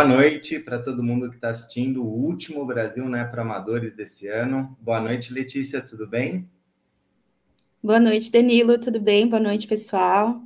[0.00, 4.28] Boa noite para todo mundo que está assistindo o último Brasil né, para Amadores desse
[4.28, 4.74] ano.
[4.80, 6.48] Boa noite, Letícia, tudo bem?
[7.82, 9.28] Boa noite, Danilo, tudo bem?
[9.28, 10.40] Boa noite, pessoal.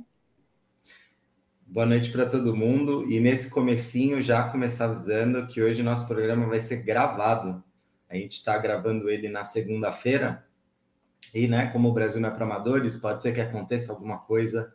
[1.65, 3.09] Boa noite para todo mundo.
[3.09, 7.63] E nesse comecinho, já começar avisando que hoje nosso programa vai ser gravado.
[8.09, 10.45] A gente está gravando ele na segunda-feira.
[11.33, 14.73] E, né, como o Brasil não é para amadores, pode ser que aconteça alguma coisa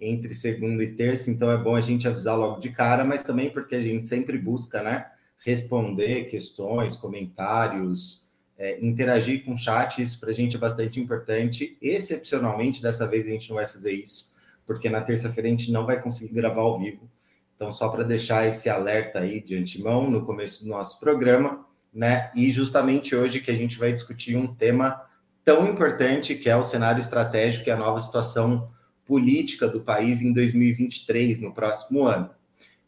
[0.00, 3.50] entre segunda e terça, então é bom a gente avisar logo de cara, mas também
[3.50, 5.06] porque a gente sempre busca, né,
[5.44, 8.24] responder questões, comentários,
[8.56, 11.76] é, interagir com o chat, isso para a gente é bastante importante.
[11.82, 14.32] Excepcionalmente, dessa vez a gente não vai fazer isso,
[14.66, 17.10] porque na terça-feira a gente não vai conseguir gravar ao vivo.
[17.56, 22.30] Então, só para deixar esse alerta aí de antemão no começo do nosso programa, né?
[22.34, 25.00] E justamente hoje que a gente vai discutir um tema
[25.44, 28.70] tão importante que é o cenário estratégico e a nova situação
[29.06, 32.30] política do país em 2023, no próximo ano.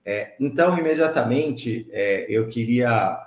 [0.05, 3.19] É, então, imediatamente, é, eu queria,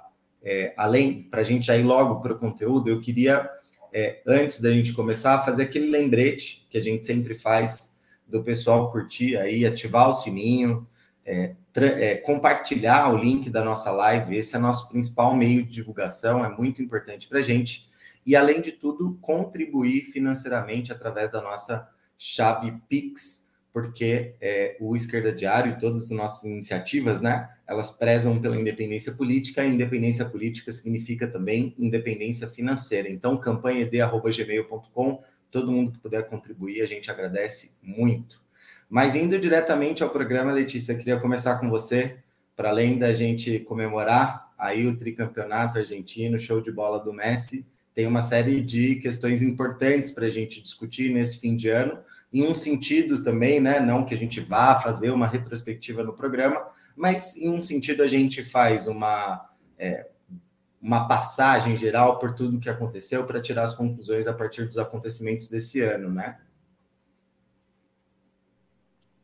[0.42, 3.50] é, além, para a gente já ir logo para o conteúdo, eu queria,
[3.94, 8.92] é, antes da gente começar, fazer aquele lembrete que a gente sempre faz do pessoal
[8.92, 10.88] curtir aí, ativar o sininho,
[11.25, 14.38] é, é, compartilhar o link da nossa live.
[14.38, 17.90] Esse é nosso principal meio de divulgação, é muito importante para a gente.
[18.25, 25.31] E, além de tudo, contribuir financeiramente através da nossa chave Pix, porque é, o Esquerda
[25.31, 30.72] Diário e todas as nossas iniciativas, né, elas prezam pela independência política, e independência política
[30.72, 33.09] significa também independência financeira.
[33.09, 38.41] Então, campanhaed.gmail.com, todo mundo que puder contribuir, a gente agradece muito.
[38.90, 42.18] Mas indo diretamente ao programa, Letícia, queria começar com você,
[42.56, 48.07] para além da gente comemorar aí o tricampeonato argentino, show de bola do Messi, tem
[48.07, 52.00] uma série de questões importantes para a gente discutir nesse fim de ano,
[52.31, 53.79] em um sentido também, né?
[53.79, 58.07] Não que a gente vá fazer uma retrospectiva no programa, mas em um sentido a
[58.07, 60.07] gente faz uma, é,
[60.81, 65.47] uma passagem geral por tudo que aconteceu para tirar as conclusões a partir dos acontecimentos
[65.47, 66.38] desse ano, né?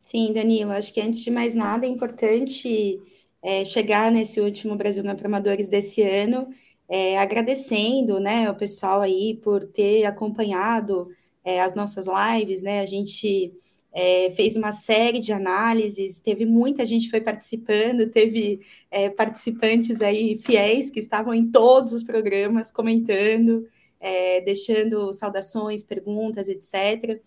[0.00, 3.00] Sim, Danilo, acho que antes de mais nada é importante
[3.42, 6.48] é, chegar nesse último Brasil na Amadores desse ano,
[6.88, 11.08] é, agradecendo né, o pessoal aí por ter acompanhado
[11.46, 12.80] é, as nossas lives, né?
[12.80, 13.54] A gente
[13.92, 20.36] é, fez uma série de análises, teve muita gente foi participando, teve é, participantes aí
[20.36, 23.64] fiéis que estavam em todos os programas comentando,
[24.00, 27.22] é, deixando saudações, perguntas, etc.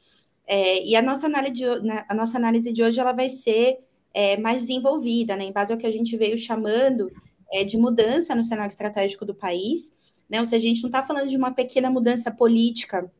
[0.45, 3.77] É, e a nossa análise de, a nossa análise de hoje ela vai ser
[4.13, 5.45] é, mais desenvolvida, né?
[5.45, 7.09] Em base ao que a gente veio chamando
[7.65, 9.91] de mudança no cenário estratégico do país,
[10.29, 10.39] né?
[10.39, 13.11] Ou seja, a gente não está falando de uma pequena mudança política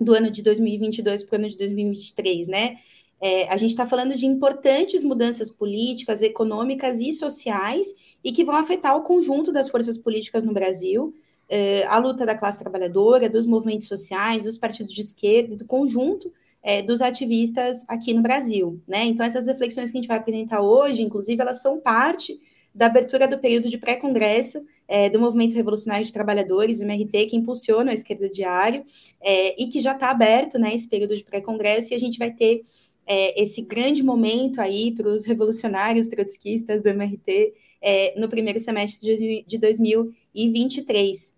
[0.00, 2.78] do ano de 2022 para o ano de 2023, né?
[3.20, 7.86] É, a gente está falando de importantes mudanças políticas, econômicas e sociais
[8.22, 11.14] e que vão afetar o conjunto das forças políticas no Brasil,
[11.48, 16.30] é, a luta da classe trabalhadora, dos movimentos sociais, dos partidos de esquerda, do conjunto
[16.62, 19.04] é, dos ativistas aqui no Brasil, né?
[19.04, 22.38] Então, essas reflexões que a gente vai apresentar hoje, inclusive, elas são parte
[22.76, 27.36] da abertura do período de pré-congresso é, do Movimento Revolucionário de Trabalhadores, o MRT, que
[27.36, 28.84] impulsiona a esquerda diário,
[29.20, 32.30] é, e que já está aberto, né, esse período de pré-congresso, e a gente vai
[32.30, 32.64] ter
[33.06, 39.16] é, esse grande momento aí para os revolucionários trotskistas do MRT é, no primeiro semestre
[39.16, 41.34] de, de 2023.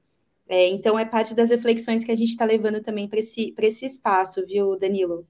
[0.48, 3.86] É, então, é parte das reflexões que a gente está levando também para esse, esse
[3.86, 5.24] espaço, viu, Danilo?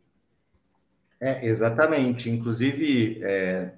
[1.20, 2.30] É, exatamente.
[2.30, 3.72] Inclusive, é,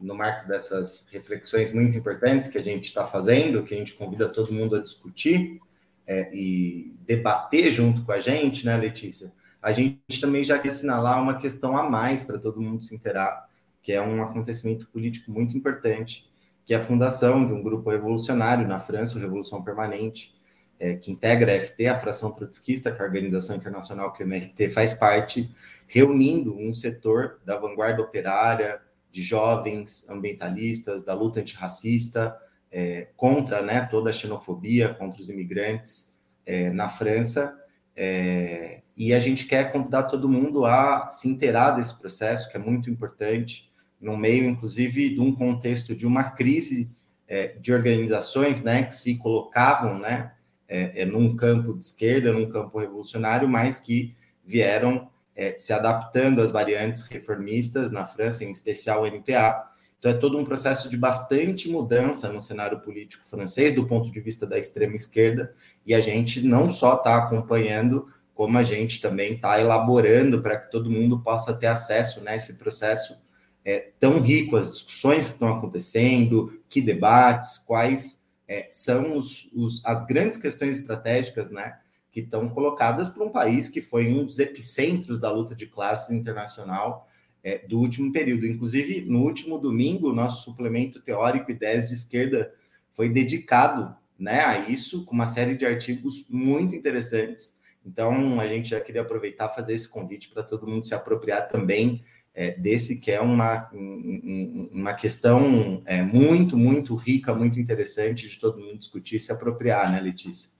[0.00, 4.28] no marco dessas reflexões muito importantes que a gente está fazendo, que a gente convida
[4.28, 5.60] todo mundo a discutir
[6.06, 9.32] é, e debater junto com a gente, né, Letícia?
[9.62, 13.46] A gente também já quer assinalar uma questão a mais para todo mundo se inteirar,
[13.82, 16.30] que é um acontecimento político muito importante,
[16.64, 20.34] que é a fundação de um grupo revolucionário na França, o Revolução Permanente,
[20.78, 24.26] é, que integra a FT, a fração trotskista, que é a organização internacional que o
[24.26, 25.54] MRT faz parte,
[25.86, 32.36] reunindo um setor da vanguarda operária, de jovens ambientalistas, da luta antirracista,
[32.70, 37.58] é, contra né, toda a xenofobia, contra os imigrantes é, na França.
[37.96, 42.60] É, e a gente quer convidar todo mundo a se inteirar desse processo, que é
[42.60, 43.70] muito importante,
[44.00, 46.90] no meio, inclusive, de um contexto de uma crise
[47.28, 50.32] é, de organizações né, que se colocavam né,
[50.68, 54.14] é, é, num campo de esquerda, num campo revolucionário, mas que
[54.44, 59.70] vieram é, se adaptando às variantes reformistas na França, em especial o NPA.
[59.98, 64.20] Então, é todo um processo de bastante mudança no cenário político francês, do ponto de
[64.20, 65.54] vista da extrema esquerda,
[65.84, 70.70] e a gente não só está acompanhando, como a gente também está elaborando para que
[70.70, 73.20] todo mundo possa ter acesso né, esse processo
[73.64, 79.84] é, tão rico as discussões que estão acontecendo, que debates, quais é, são os, os,
[79.84, 81.76] as grandes questões estratégicas, né,
[82.10, 86.10] que estão colocadas para um país que foi um dos epicentros da luta de classes
[86.10, 87.08] internacional
[87.42, 88.46] é, do último período.
[88.46, 92.52] Inclusive, no último domingo, nosso suplemento teórico Ideias de Esquerda
[92.92, 97.58] foi dedicado né, a isso, com uma série de artigos muito interessantes.
[97.84, 102.04] Então, a gente já queria aproveitar fazer esse convite para todo mundo se apropriar também
[102.34, 108.60] é, desse que é uma, uma questão é, muito, muito rica, muito interessante de todo
[108.60, 110.59] mundo discutir e se apropriar, né, Letícia?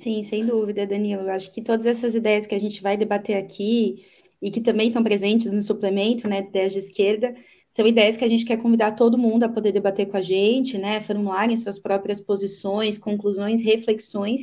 [0.00, 1.22] Sim, sem dúvida, Danilo.
[1.24, 4.04] Eu acho que todas essas ideias que a gente vai debater aqui
[4.40, 7.34] e que também estão presentes no suplemento, né, ideias de esquerda,
[7.70, 10.78] são ideias que a gente quer convidar todo mundo a poder debater com a gente,
[10.78, 14.42] né, formularem suas próprias posições, conclusões, reflexões,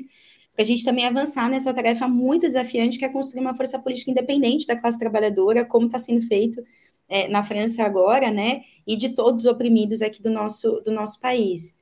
[0.53, 4.11] para a gente também avançar nessa tarefa muito desafiante que é construir uma força política
[4.11, 6.63] independente da classe trabalhadora, como está sendo feito
[7.09, 11.19] é, na França agora, né, e de todos os oprimidos aqui do nosso, do nosso
[11.19, 11.76] país.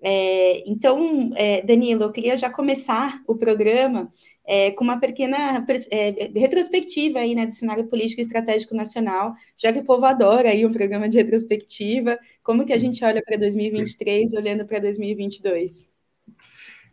[0.00, 4.10] É, então, é, Danilo, eu queria já começar o programa
[4.46, 9.72] é, com uma pequena é, retrospectiva aí, né, do cenário político e estratégico nacional, já
[9.72, 13.36] que o povo adora aí um programa de retrospectiva, como que a gente olha para
[13.36, 15.88] 2023 olhando para 2022?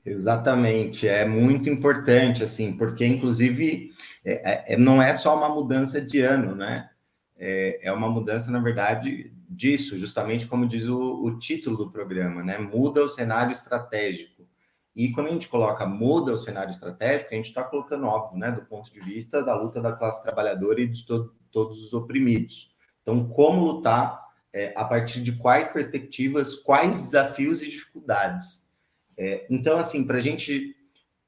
[0.03, 3.91] Exatamente, é muito importante, assim, porque inclusive
[4.23, 6.89] é, é, não é só uma mudança de ano, né?
[7.37, 12.57] É, uma mudança, na verdade, disso, justamente como diz o, o título do programa, né?
[12.57, 14.47] Muda o cenário estratégico.
[14.95, 18.51] E quando a gente coloca muda o cenário estratégico, a gente está colocando, óbvio, né,
[18.51, 22.73] do ponto de vista da luta da classe trabalhadora e de to todos os oprimidos.
[23.01, 28.69] Então, como lutar é, a partir de quais perspectivas, quais desafios e dificuldades.
[29.17, 30.75] É, então, assim, para a gente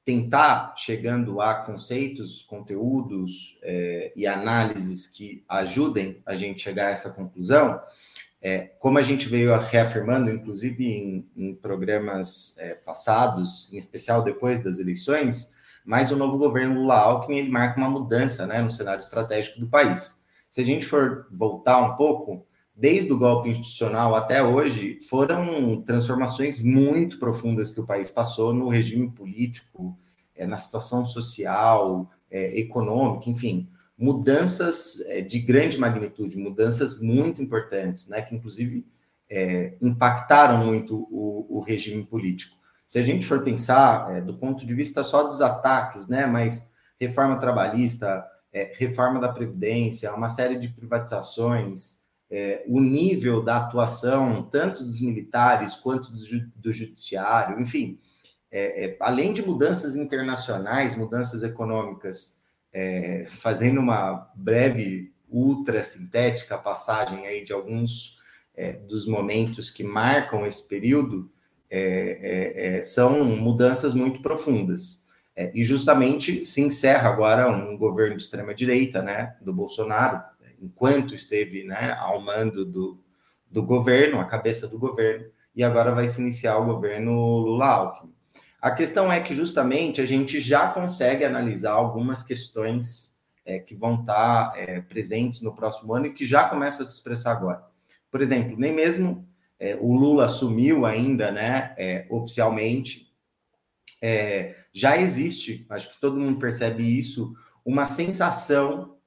[0.08, 7.10] tentar chegando a conceitos, conteúdos é, e análises que ajudem a gente chegar a essa
[7.10, 7.78] conclusão,
[8.40, 14.64] é, como a gente veio reafirmando, inclusive em, em programas é, passados, em especial depois
[14.64, 15.52] das eleições,
[15.84, 20.24] mas o novo governo Lula-Alckmin ele marca uma mudança né, no cenário estratégico do país.
[20.48, 22.46] Se a gente for voltar um pouco,
[22.78, 28.68] desde o golpe institucional até hoje, foram transformações muito profundas que o país passou no
[28.68, 29.98] regime político,
[30.36, 38.08] é, na situação social, é, econômica, enfim, mudanças é, de grande magnitude, mudanças muito importantes,
[38.08, 38.86] né, que inclusive
[39.28, 42.56] é, impactaram muito o, o, regime político.
[42.86, 46.72] Se a gente for pensar é, do ponto de vista só dos ataques, né, mas
[46.98, 51.97] reforma trabalhista, é, reforma da Previdência, uma série de privatizações,
[52.30, 56.18] é, o nível da atuação, tanto dos militares quanto do,
[56.56, 57.98] do judiciário, enfim,
[58.50, 62.38] é, é, além de mudanças internacionais, mudanças econômicas,
[62.72, 68.18] é, fazendo uma breve, ultra sintética passagem aí de alguns
[68.54, 71.30] é, dos momentos que marcam esse período,
[71.70, 75.06] é, são mudanças muito profundas.
[75.54, 80.22] e justamente se encerra agora um governo de extrema direita, né, do Bolsonaro,
[80.60, 83.02] enquanto esteve né, ao mando do,
[83.50, 88.12] do governo, a cabeça do governo, e agora vai se iniciar o governo Lula-Alckmin.
[88.60, 94.00] A questão é que justamente a gente já consegue analisar algumas questões é, que vão
[94.00, 97.64] estar é, presentes no próximo ano e que já começam a se expressar agora.
[98.10, 99.26] Por exemplo, nem mesmo
[99.58, 103.12] é, o Lula assumiu ainda, né, é, oficialmente,
[104.00, 107.34] é, já existe, acho que todo mundo percebe isso,
[107.64, 108.97] uma sensação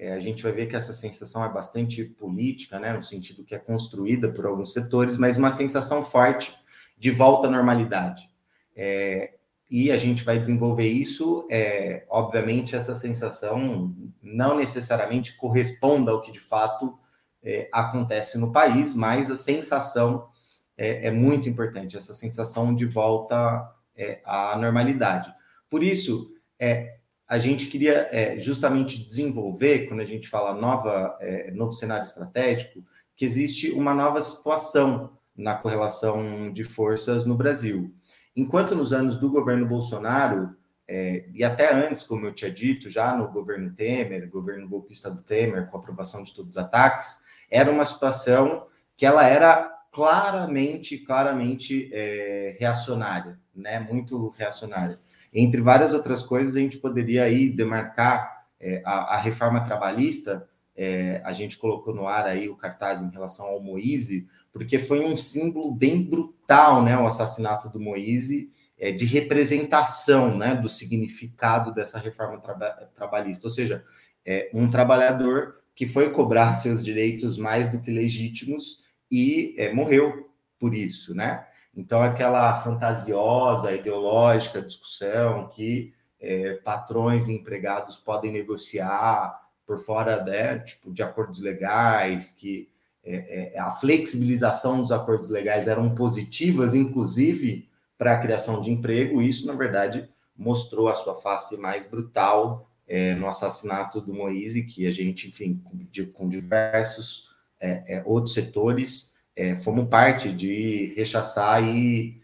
[0.00, 3.54] é, a gente vai ver que essa sensação é bastante política, né, no sentido que
[3.54, 6.54] é construída por alguns setores, mas uma sensação forte
[6.98, 8.30] de volta à normalidade.
[8.74, 9.34] É,
[9.70, 16.32] e a gente vai desenvolver isso, é, obviamente, essa sensação não necessariamente corresponda ao que
[16.32, 16.98] de fato
[17.42, 20.30] é, acontece no país, mas a sensação
[20.78, 25.30] é, é muito importante, essa sensação de volta é, à normalidade.
[25.68, 26.99] Por isso, é,
[27.30, 32.84] a gente queria é, justamente desenvolver, quando a gente fala nova, é, novo cenário estratégico,
[33.14, 37.94] que existe uma nova situação na correlação de forças no Brasil.
[38.34, 40.56] Enquanto nos anos do governo Bolsonaro,
[40.88, 45.22] é, e até antes, como eu tinha dito, já no governo Temer, governo golpista do
[45.22, 50.98] Temer, com a aprovação de todos os ataques, era uma situação que ela era claramente,
[50.98, 53.78] claramente é, reacionária, né?
[53.78, 54.98] Muito reacionária.
[55.32, 61.22] Entre várias outras coisas, a gente poderia aí demarcar é, a, a, reforma trabalhista, é,
[61.24, 65.16] a gente colocou no ar aí o cartaz em relação ao Moise, porque foi um
[65.16, 71.98] símbolo bem brutal, né, o assassinato do Moise, é, de representação, né, do significado dessa
[71.98, 73.46] reforma traba trabalhista.
[73.46, 73.84] Ou seja,
[74.24, 80.30] é, um trabalhador que foi cobrar seus direitos mais do que legítimos e é, morreu
[80.58, 81.46] por isso, né?
[81.74, 90.58] Então, aquela fantasiosa, ideológica discussão que é, patrões e empregados podem negociar por fora né,
[90.58, 92.68] tipo, de acordos legais, que
[93.04, 99.22] é, é, a flexibilização dos acordos legais eram positivas, inclusive para a criação de emprego,
[99.22, 104.86] isso, na verdade, mostrou a sua face mais brutal é, no assassinato do Moise, que
[104.86, 107.28] a gente, enfim, com, de, com diversos
[107.60, 112.20] é, é, outros setores, é, fomos parte de rechaçar e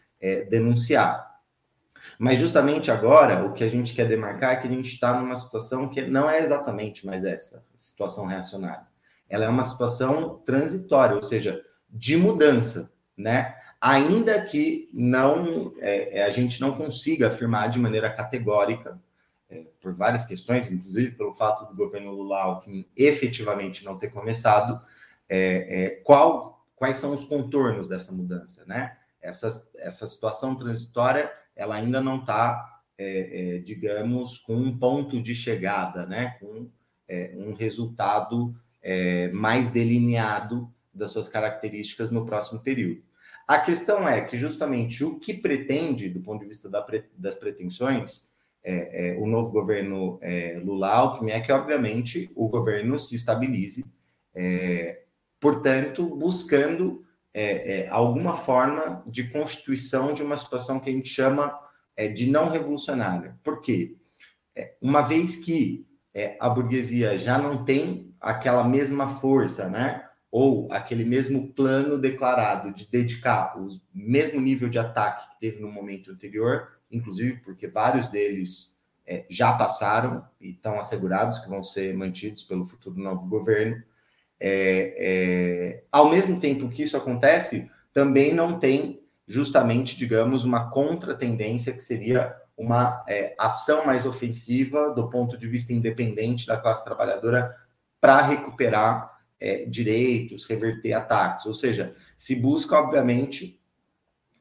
[0.51, 1.27] denunciar.
[2.19, 5.37] Mas justamente agora, o que a gente quer demarcar é que a gente está numa
[5.37, 8.87] situação que não é exatamente mais essa situação reacionária.
[9.29, 13.57] Ela é uma situação transitória, ou seja, de mudança, né?
[13.81, 19.01] Ainda que não é, é a gente não consiga afirmar de maneira categórica,
[19.49, 24.81] é, por várias questões, inclusive pelo fato do governo Lula Alckmin efetivamente não ter começado,
[25.29, 28.97] é, é qual, quais são os contornos dessa mudança, né?
[29.21, 35.35] Essa, essa situação transitória ela ainda não está, é, é, digamos, com um ponto de
[35.35, 36.37] chegada, né?
[36.39, 36.69] com
[37.09, 43.03] é, um resultado é, mais delineado das suas características no próximo período.
[43.49, 46.85] A questão é que, justamente, o que pretende, do ponto de vista da
[47.17, 48.29] das pretensões,
[48.63, 50.19] é, é, o novo governo
[50.65, 53.87] Lula-Alckmin é que, obviamente, o governo se estabilize,
[55.47, 61.57] portanto, buscando é, é, alguma forma de constituição de uma situação que a gente chama
[61.97, 63.39] é, de não revolucionária.
[63.45, 63.95] Por quê?
[64.57, 70.05] É, uma vez que é, a burguesia já não tem aquela mesma força, né?
[70.33, 75.71] Ou aquele mesmo plano declarado de dedicar o mesmo nível de ataque que teve no
[75.71, 78.77] momento anterior, inclusive porque vários deles
[79.07, 83.81] é, já passaram e estão assegurados que vão ser mantidos pelo futuro novo governo
[84.39, 91.73] é, é, ao mesmo tempo que isso acontece, também não tem justamente, digamos, uma contratendência
[91.73, 97.55] que seria uma é, ação mais ofensiva do ponto de vista independente da classe trabalhadora
[98.01, 101.45] para recuperar é, direitos, reverter ataques.
[101.47, 103.61] Ou seja, se busca, obviamente,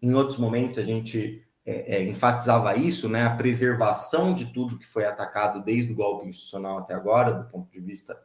[0.02, 4.86] em outros momentos a gente é, é, enfatizava isso, né, a preservação de tudo que
[4.86, 8.18] foi atacado desde o golpe institucional até agora, do ponto de vista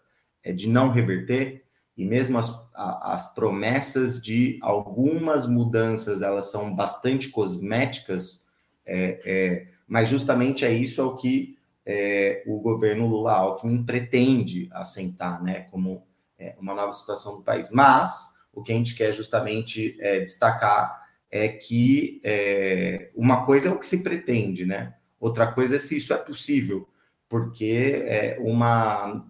[0.46, 1.64] de não reverter,
[1.96, 8.46] e mesmo as, a, as promessas de algumas mudanças, elas são bastante cosméticas,
[8.86, 15.42] é, é, mas justamente é isso ao que é, o governo Lula Alckmin pretende assentar,
[15.42, 16.06] né, como
[16.38, 17.70] é, uma nova situação do país.
[17.70, 23.72] Mas o que a gente quer justamente é, destacar é que é, uma coisa é
[23.72, 24.94] o que se pretende, né?
[25.20, 26.88] Outra coisa é se isso é possível,
[27.28, 29.24] porque é uma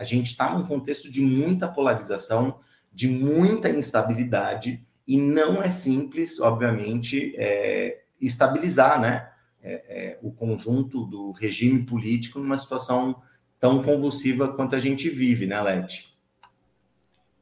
[0.00, 2.58] a gente está num contexto de muita polarização,
[2.90, 9.28] de muita instabilidade, e não é simples, obviamente, é, estabilizar né,
[9.62, 13.20] é, é, o conjunto do regime político numa situação
[13.60, 16.16] tão convulsiva quanto a gente vive, né, Leti?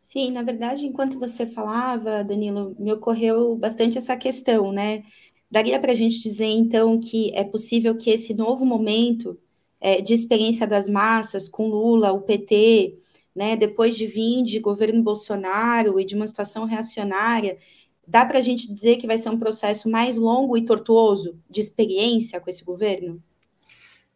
[0.03, 5.05] Sim, na verdade, enquanto você falava, Danilo, me ocorreu bastante essa questão, né?
[5.49, 9.39] Daria para a gente dizer, então, que é possível que esse novo momento
[9.81, 12.99] é, de experiência das massas com Lula, o PT,
[13.35, 17.57] né, depois de vir de governo Bolsonaro e de uma situação reacionária,
[18.07, 21.61] dá para a gente dizer que vai ser um processo mais longo e tortuoso de
[21.61, 23.23] experiência com esse governo?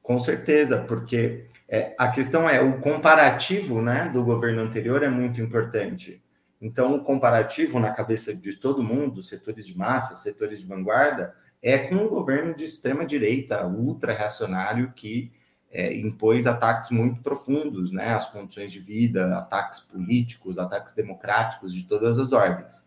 [0.02, 5.40] Com certeza, porque é, a questão é o comparativo né, do governo anterior é muito
[5.40, 6.20] importante.
[6.60, 11.78] Então, o comparativo na cabeça de todo mundo, setores de massa, setores de vanguarda, é
[11.78, 15.32] com um governo de extrema direita, ultra reacionário, que
[15.72, 21.84] é, impôs ataques muito profundos, né, às condições de vida, ataques políticos, ataques democráticos de
[21.84, 22.86] todas as ordens.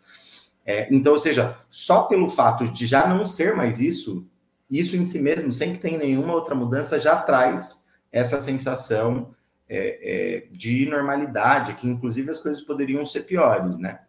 [0.64, 4.28] É, então, ou seja, só pelo fato de já não ser mais isso,
[4.70, 9.34] isso em si mesmo, sem que tenha nenhuma outra mudança, já traz essa sensação
[9.68, 14.02] é, é de normalidade, que inclusive as coisas poderiam ser piores, né?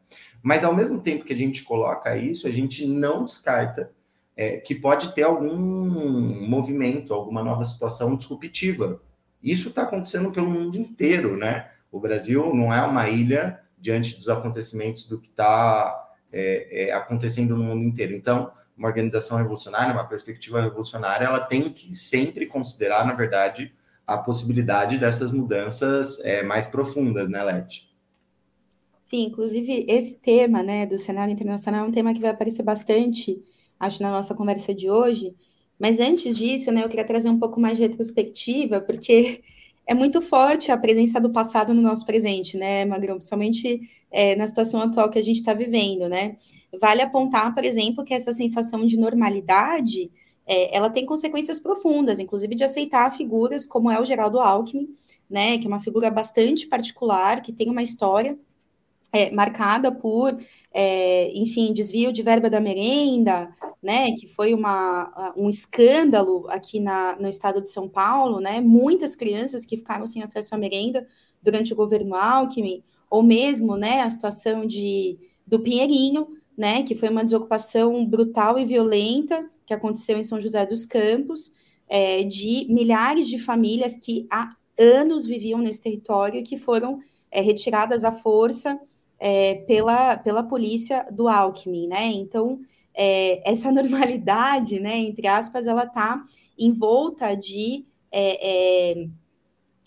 [0.43, 3.91] Mas ao mesmo tempo que a gente coloca isso, a gente não descarta
[4.37, 5.57] é, que pode ter algum
[6.47, 9.01] movimento, alguma nova situação disruptiva.
[9.43, 11.71] Isso está acontecendo pelo mundo inteiro, né?
[11.91, 17.57] O Brasil não é uma ilha diante dos acontecimentos do que está é, é, acontecendo
[17.57, 18.15] no mundo inteiro.
[18.15, 23.73] Então, uma organização revolucionária, uma perspectiva revolucionária, ela tem que sempre considerar, na verdade,
[24.07, 27.91] a possibilidade dessas mudanças é, mais profundas, né, Leti?
[29.05, 33.43] Sim, inclusive esse tema, né, do cenário internacional é um tema que vai aparecer bastante
[33.79, 35.35] acho, na nossa conversa de hoje.
[35.79, 39.43] Mas antes disso, né, eu queria trazer um pouco mais de retrospectiva, porque
[39.87, 43.17] é muito forte a presença do passado no nosso presente, né, Magrão?
[43.17, 43.81] Principalmente
[44.11, 46.37] é, na situação atual que a gente está vivendo, né?
[46.81, 50.11] Vale apontar, por exemplo, que essa sensação de normalidade
[50.47, 54.89] é, ela tem consequências profundas, inclusive de aceitar figuras como é o Geraldo Alckmin,
[55.29, 55.59] né?
[55.59, 58.39] Que é uma figura bastante particular, que tem uma história
[59.17, 60.37] é, marcada por,
[60.73, 63.49] é, enfim, desvio de verba da merenda,
[63.83, 69.17] né, que foi uma, um escândalo aqui na, no estado de São Paulo, né, muitas
[69.17, 71.07] crianças que ficaram sem acesso à merenda
[71.43, 77.09] durante o governo Alckmin, ou mesmo, né, a situação de, do Pinheirinho, né, que foi
[77.09, 81.53] uma desocupação brutal e violenta que aconteceu em São José dos Campos,
[81.89, 87.41] é, de milhares de famílias que há anos viviam nesse território e que foram é,
[87.41, 88.79] retiradas à força
[89.19, 92.07] é, pela, pela polícia do Alckmin, né?
[92.07, 92.61] Então,
[92.95, 96.23] é, essa normalidade, né, entre aspas, ela está
[96.59, 99.09] envolta de, é, é,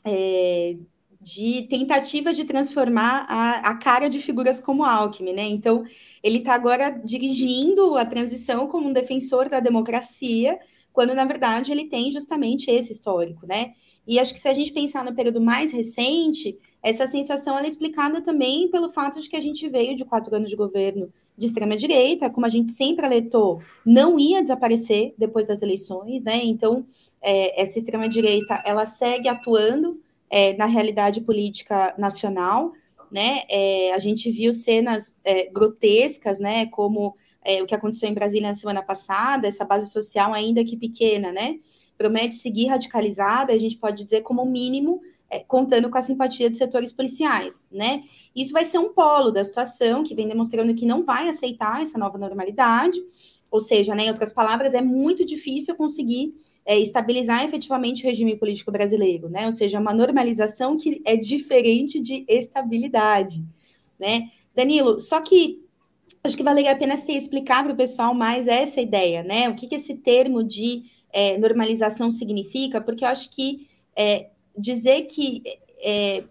[0.06, 0.78] é,
[1.22, 5.44] de tentativas de transformar a, a, cara de figuras como Alckmin, né?
[5.44, 5.84] Então,
[6.24, 10.58] ele está agora dirigindo a transição como um defensor da democracia,
[10.94, 13.74] quando, na verdade, ele tem justamente esse histórico, né?
[14.08, 18.22] E acho que se a gente pensar no período mais recente, essa sensação é explicada
[18.22, 22.30] também pelo fato de que a gente veio de quatro anos de governo de extrema-direita,
[22.30, 26.40] como a gente sempre alertou, não ia desaparecer depois das eleições, né?
[26.44, 26.86] Então,
[27.22, 32.74] é, essa extrema-direita, ela segue atuando é, na realidade política nacional,
[33.12, 33.44] né?
[33.50, 36.66] É, a gente viu cenas é, grotescas, né?
[36.68, 40.78] Como é, o que aconteceu em Brasília na semana passada, essa base social ainda que
[40.78, 41.60] pequena, né?
[42.00, 46.58] promete seguir radicalizada, a gente pode dizer como mínimo, é, contando com a simpatia de
[46.58, 48.04] setores policiais, né?
[48.36, 51.98] Isso vai ser um polo da situação que vem demonstrando que não vai aceitar essa
[51.98, 53.00] nova normalidade,
[53.52, 56.34] ou seja, né, em outras palavras, é muito difícil conseguir
[56.66, 59.46] é, estabilizar efetivamente o regime político brasileiro, né?
[59.46, 63.44] Ou seja, uma normalização que é diferente de estabilidade,
[64.00, 64.30] né?
[64.56, 65.64] Danilo, só que
[66.24, 69.50] acho que valeria a pena você explicar para o pessoal mais essa ideia, né?
[69.50, 75.04] O que, que esse termo de é, normalização significa, porque eu acho que é, dizer
[75.04, 75.44] que
[75.82, 76.24] é,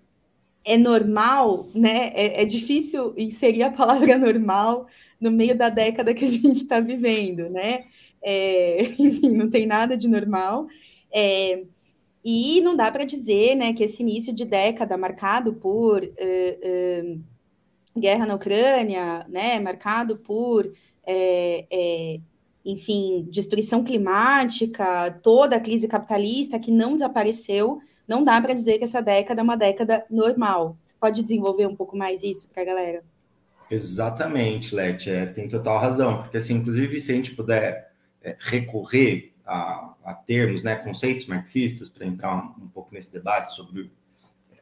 [0.64, 2.12] é normal, né?
[2.14, 4.86] É, é, difícil inserir a palavra normal
[5.20, 7.84] no meio da década que a gente está vivendo, né?
[8.22, 10.66] É, enfim, não tem nada de normal.
[11.12, 11.64] É,
[12.24, 17.20] e não dá para dizer né, que esse início de década marcado por uh, uh,
[17.98, 20.70] guerra na Ucrânia, né, marcado por
[21.06, 22.20] é,
[22.64, 28.84] enfim, destruição climática, toda a crise capitalista que não desapareceu, não dá para dizer que
[28.84, 30.76] essa década é uma década normal.
[30.80, 33.04] Você pode desenvolver um pouco mais isso para a galera?
[33.70, 37.92] Exatamente, Leti, é, tem total razão, porque assim, inclusive se a gente puder
[38.22, 43.54] é, recorrer a, a, termos, né, conceitos marxistas, para entrar um, um pouco nesse debate
[43.54, 43.92] sobre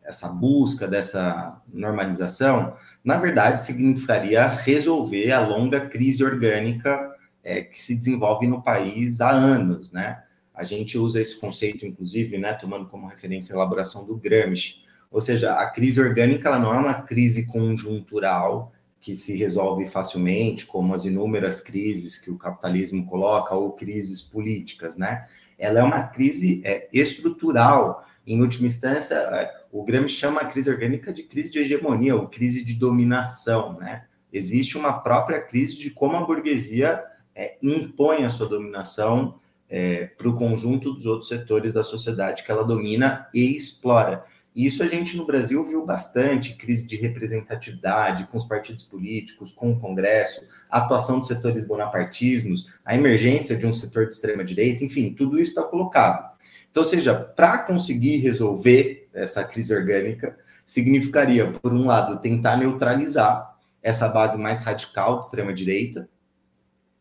[0.03, 7.95] essa busca dessa normalização, na verdade significaria resolver a longa crise orgânica é, que se
[7.95, 10.23] desenvolve no país há anos, né?
[10.57, 14.83] A gente usa esse conceito, inclusive, né, tomando como referência a elaboração do Gramsci.
[15.11, 20.67] Ou seja, a crise orgânica ela não é uma crise conjuntural que se resolve facilmente,
[20.67, 25.27] como as inúmeras crises que o capitalismo coloca, ou crises políticas, né?
[25.59, 28.05] Ela é uma crise é, estrutural.
[28.27, 32.27] Em última instância, é, o Gramsci chama a crise orgânica de crise de hegemonia, ou
[32.27, 34.07] crise de dominação, né?
[34.33, 37.01] Existe uma própria crise de como a burguesia
[37.35, 42.51] é, impõe a sua dominação é, para o conjunto dos outros setores da sociedade que
[42.51, 44.25] ela domina e explora.
[44.55, 49.71] Isso a gente no Brasil viu bastante, crise de representatividade com os partidos políticos, com
[49.71, 55.13] o Congresso, a atuação dos setores bonapartismos, a emergência de um setor de extrema-direita, enfim,
[55.13, 56.35] tudo isso está colocado.
[56.71, 64.09] Então, seja, para conseguir resolver essa crise orgânica, significaria, por um lado, tentar neutralizar essa
[64.09, 66.09] base mais radical de extrema-direita,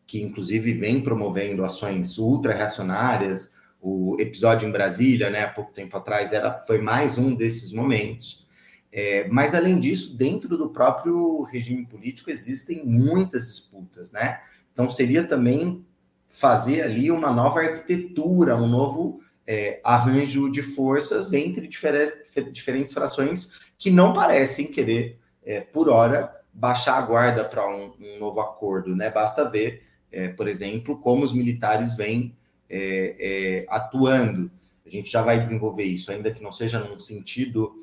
[0.06, 3.54] que inclusive vem promovendo ações ultra-reacionárias.
[3.80, 8.46] O episódio em Brasília, né, há pouco tempo atrás, era, foi mais um desses momentos.
[8.92, 14.40] É, mas, além disso, dentro do próprio regime político existem muitas disputas, né?
[14.72, 15.84] Então, seria também
[16.26, 23.90] fazer ali uma nova arquitetura, um novo é, arranjo de forças entre diferentes, frações que
[23.90, 29.10] não parecem querer, é, por hora, baixar a guarda para um, um, novo acordo, né?
[29.10, 29.82] Basta ver
[30.16, 32.34] é, por exemplo, como os militares vêm
[32.70, 34.50] é, é, atuando.
[34.86, 37.74] A gente já vai desenvolver isso, ainda que não seja num sentido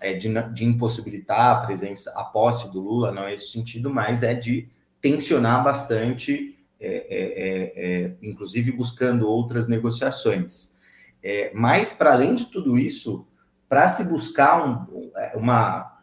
[0.00, 4.22] é, de, de, impossibilitar a presença, a posse do Lula, não é esse sentido, mas
[4.22, 4.70] é de
[5.02, 10.78] tensionar bastante, é, inclusive buscando outras negociações.
[11.52, 13.26] mas, para além de tudo isso,
[13.68, 15.98] para se buscar um, uma,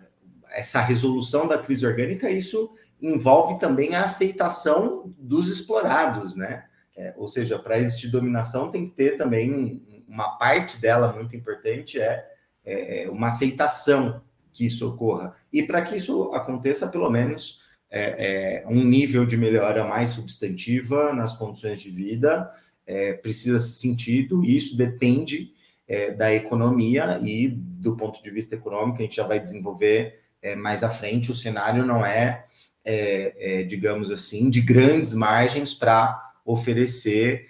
[0.52, 2.70] essa resolução da crise orgânica, isso
[3.02, 6.66] envolve também a aceitação dos explorados, né?
[6.96, 12.00] É, ou seja, para existir dominação tem que ter também uma parte dela muito importante
[12.02, 12.26] é,
[12.66, 15.36] é, uma aceitação que isso ocorra.
[15.54, 17.60] E para que isso aconteça, pelo menos
[17.90, 22.52] é, é, um nível de melhora mais substantiva nas condições de vida
[22.86, 25.54] é, precisa ser sentido, e isso depende
[25.88, 30.20] é, da economia e do ponto de vista econômico, a gente já vai desenvolver
[30.58, 31.32] mais à frente.
[31.32, 32.46] O cenário não é,
[32.92, 37.48] é, digamos assim, de grandes margens para oferecer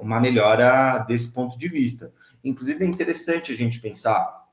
[0.00, 2.12] uma melhora desse ponto de vista.
[2.44, 4.46] Inclusive, é interessante a gente pensar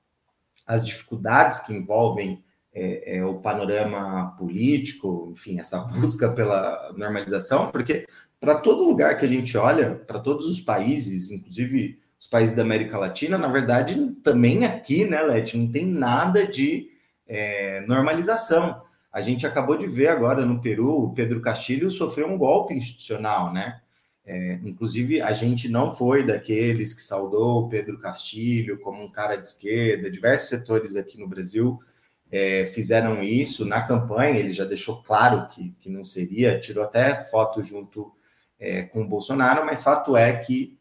[0.65, 2.43] as dificuldades que envolvem
[2.73, 8.07] é, é, o panorama político, enfim, essa busca pela normalização, porque
[8.39, 12.63] para todo lugar que a gente olha, para todos os países, inclusive os países da
[12.63, 16.89] América Latina, na verdade, também aqui, né, Leti, não tem nada de
[17.27, 18.81] é, normalização.
[19.13, 23.53] A gente acabou de ver agora no Peru, o Pedro Castilho sofreu um golpe institucional,
[23.53, 23.79] né?
[24.25, 29.35] É, inclusive, a gente não foi daqueles que saudou o Pedro Castilho como um cara
[29.35, 31.79] de esquerda, diversos setores aqui no Brasil
[32.33, 33.63] é, fizeram isso.
[33.63, 38.11] Na campanha, ele já deixou claro que, que não seria, tirou até foto junto
[38.59, 40.75] é, com o Bolsonaro, mas fato é que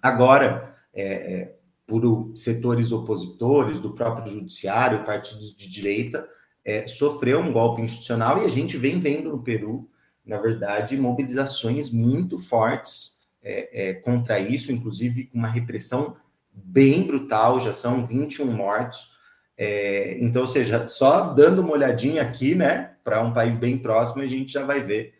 [0.00, 6.26] agora, é, é por setores opositores do próprio judiciário, partidos de direita,
[6.64, 9.88] é, sofreu um golpe institucional e a gente vem vendo no Peru,
[10.24, 16.16] na verdade, mobilizações muito fortes é, contra isso, inclusive uma repressão
[16.52, 19.12] bem brutal, já são 21 mortos,
[19.56, 24.22] é, então, ou seja, só dando uma olhadinha aqui, né, para um país bem próximo,
[24.22, 25.14] a gente já vai ver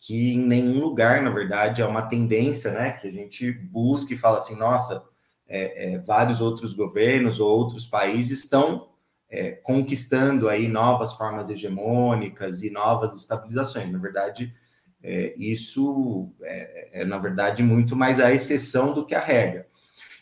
[0.00, 4.16] que em nenhum lugar, na verdade, é uma tendência, né, que a gente busca e
[4.16, 5.04] fala assim, nossa,
[5.48, 8.88] é, é, vários outros governos ou outros países estão
[9.30, 13.90] é, conquistando aí novas formas hegemônicas e novas estabilizações.
[13.92, 14.54] Na verdade,
[15.02, 19.66] é, isso é, é, na verdade, muito mais a exceção do que a regra.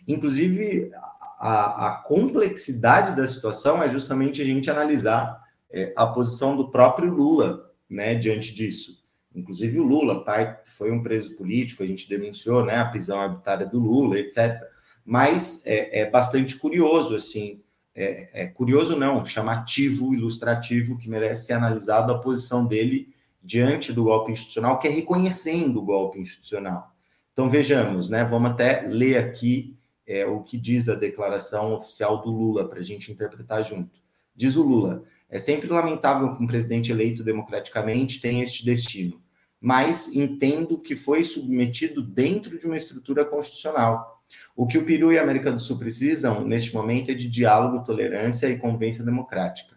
[0.06, 0.90] Inclusive,
[1.38, 7.12] a, a complexidade da situação é justamente a gente analisar é, a posição do próprio
[7.12, 9.04] Lula, né, diante disso.
[9.34, 13.66] Inclusive o Lula, pai, foi um preso político, a gente denunciou, né, a prisão arbitrária
[13.66, 14.60] do Lula, etc.
[15.04, 17.62] Mas é, é bastante curioso, assim,
[17.96, 23.08] é, é, curioso não, chamativo, ilustrativo, que merece ser analisado a posição dele
[23.42, 26.94] diante do golpe institucional, que é reconhecendo o golpe institucional.
[27.32, 28.22] Então vejamos, né?
[28.24, 29.74] Vamos até ler aqui
[30.06, 33.98] é, o que diz a declaração oficial do Lula, para a gente interpretar junto.
[34.34, 39.22] Diz o Lula: é sempre lamentável que um presidente eleito democraticamente tenha este destino,
[39.58, 44.15] mas entendo que foi submetido dentro de uma estrutura constitucional.
[44.54, 47.84] O que o Peru e a América do Sul precisam neste momento é de diálogo,
[47.84, 49.76] tolerância e convivência democrática.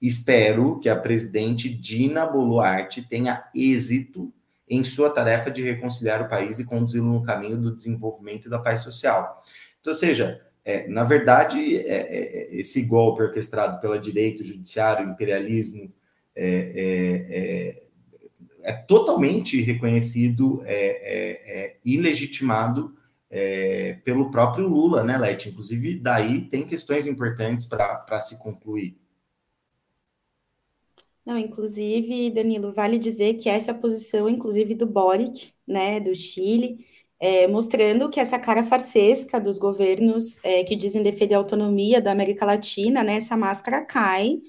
[0.00, 4.32] Espero que a presidente Dina Boluarte tenha êxito
[4.68, 8.58] em sua tarefa de reconciliar o país e conduzi-lo no caminho do desenvolvimento e da
[8.58, 9.42] paz social.
[9.80, 14.46] Então, ou seja, é, na verdade, é, é, é, esse golpe orquestrado pela direita, o
[14.46, 15.92] judiciário, o imperialismo,
[16.36, 17.82] é,
[18.62, 20.62] é, é totalmente reconhecido,
[23.30, 25.48] é, pelo próprio Lula, né, Leti?
[25.48, 28.98] Inclusive, daí tem questões importantes para se concluir.
[31.24, 36.14] Não, inclusive, Danilo, vale dizer que essa é a posição, inclusive, do Boric, né, do
[36.14, 36.84] Chile,
[37.20, 42.10] é, mostrando que essa cara farsesca dos governos é, que dizem defender a autonomia da
[42.10, 44.40] América Latina, né, essa máscara cai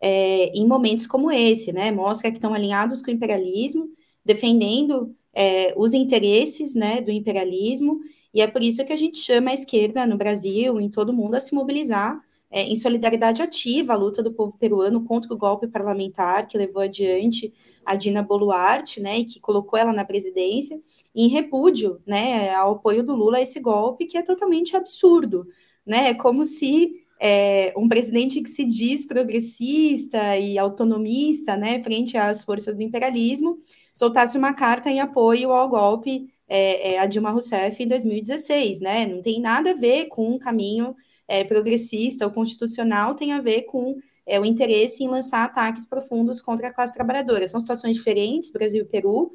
[0.00, 3.88] é, em momentos como esse, né, mostra que estão alinhados com o imperialismo,
[4.24, 8.00] defendendo é, os interesses né, do imperialismo,
[8.36, 11.36] e é por isso que a gente chama a esquerda no Brasil, em todo mundo,
[11.36, 12.20] a se mobilizar
[12.50, 16.82] é, em solidariedade ativa à luta do povo peruano contra o golpe parlamentar que levou
[16.82, 17.50] adiante
[17.82, 20.78] a Dina Boluarte, né, e que colocou ela na presidência,
[21.14, 25.46] em repúdio, né, ao apoio do Lula a esse golpe que é totalmente absurdo,
[25.86, 32.18] né, é como se é, um presidente que se diz progressista e autonomista, né, frente
[32.18, 33.56] às forças do imperialismo,
[33.94, 39.06] soltasse uma carta em apoio ao golpe é, é, a Dilma Rousseff em 2016, né,
[39.06, 40.94] não tem nada a ver com um caminho
[41.28, 46.40] é, progressista ou constitucional tem a ver com é, o interesse em lançar ataques profundos
[46.40, 47.46] contra a classe trabalhadora.
[47.46, 49.32] São situações diferentes, Brasil e Peru.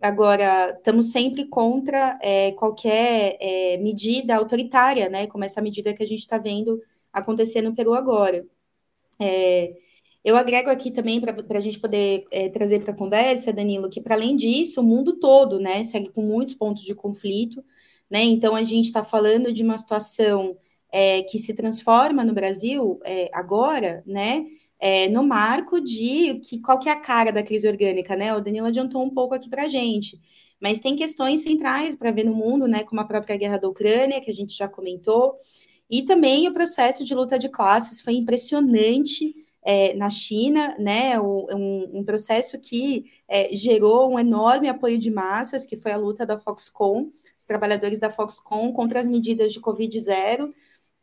[0.00, 6.06] Agora, estamos sempre contra é, qualquer é, medida autoritária, né, como essa medida que a
[6.06, 6.80] gente está vendo
[7.12, 8.44] acontecer no Peru agora.
[9.20, 9.74] É,
[10.24, 14.00] eu agrego aqui também para a gente poder é, trazer para a conversa, Danilo, que
[14.00, 17.64] para além disso, o mundo todo né, segue com muitos pontos de conflito.
[18.10, 18.22] Né?
[18.22, 20.56] Então, a gente está falando de uma situação
[20.92, 24.44] é, que se transforma no Brasil é, agora, né?
[24.78, 28.34] É, no marco de que, qual que é a cara da crise orgânica, né?
[28.34, 30.20] O Danilo adiantou um pouco aqui para a gente,
[30.60, 32.82] mas tem questões centrais para ver no mundo, né?
[32.82, 35.36] Como a própria guerra da Ucrânia, que a gente já comentou,
[35.88, 41.20] e também o processo de luta de classes foi impressionante é, na China, né?
[41.20, 46.26] Um, um processo que é, gerou um enorme apoio de massas, que foi a luta
[46.26, 50.52] da Foxconn, os trabalhadores da Foxconn contra as medidas de Covid zero,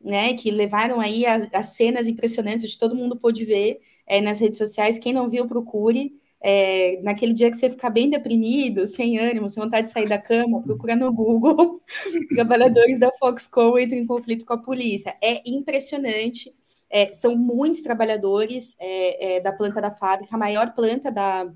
[0.01, 4.57] né, que levaram aí as cenas impressionantes, de todo mundo pôde ver é, nas redes
[4.57, 4.97] sociais.
[4.97, 6.17] Quem não viu, procure.
[6.41, 10.17] É, naquele dia que você ficar bem deprimido, sem ânimo, sem vontade de sair da
[10.17, 11.81] cama, procura no Google
[12.33, 15.17] trabalhadores da Foxconn entram em conflito com a polícia.
[15.21, 16.53] É impressionante.
[16.89, 21.51] É, são muitos trabalhadores é, é, da planta da fábrica, a maior planta da,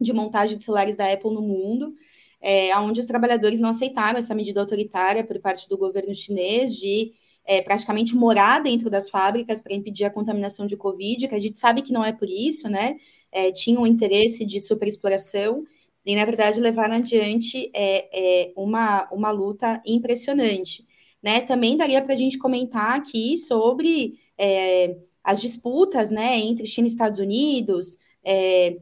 [0.00, 1.94] de montagem de celulares da Apple no mundo,
[2.40, 7.12] é, onde os trabalhadores não aceitaram essa medida autoritária por parte do governo chinês de
[7.44, 11.58] é, praticamente morar dentro das fábricas para impedir a contaminação de Covid, que a gente
[11.58, 12.96] sabe que não é por isso, né?
[13.32, 15.64] É, tinham um interesse de superexploração
[16.04, 18.08] e, na verdade, levaram adiante é,
[18.46, 20.86] é uma, uma luta impressionante.
[21.22, 21.40] Né?
[21.40, 26.90] Também daria para a gente comentar aqui sobre é, as disputas né, entre China e
[26.90, 28.78] Estados Unidos, é,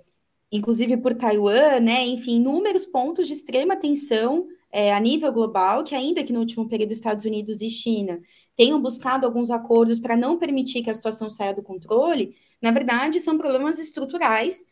[0.52, 2.06] inclusive por Taiwan, né?
[2.06, 6.68] enfim, inúmeros pontos de extrema tensão é, a nível global, que ainda que no último
[6.68, 8.20] período Estados Unidos e China
[8.56, 13.18] tenham buscado alguns acordos para não permitir que a situação saia do controle, na verdade
[13.18, 14.66] são problemas estruturais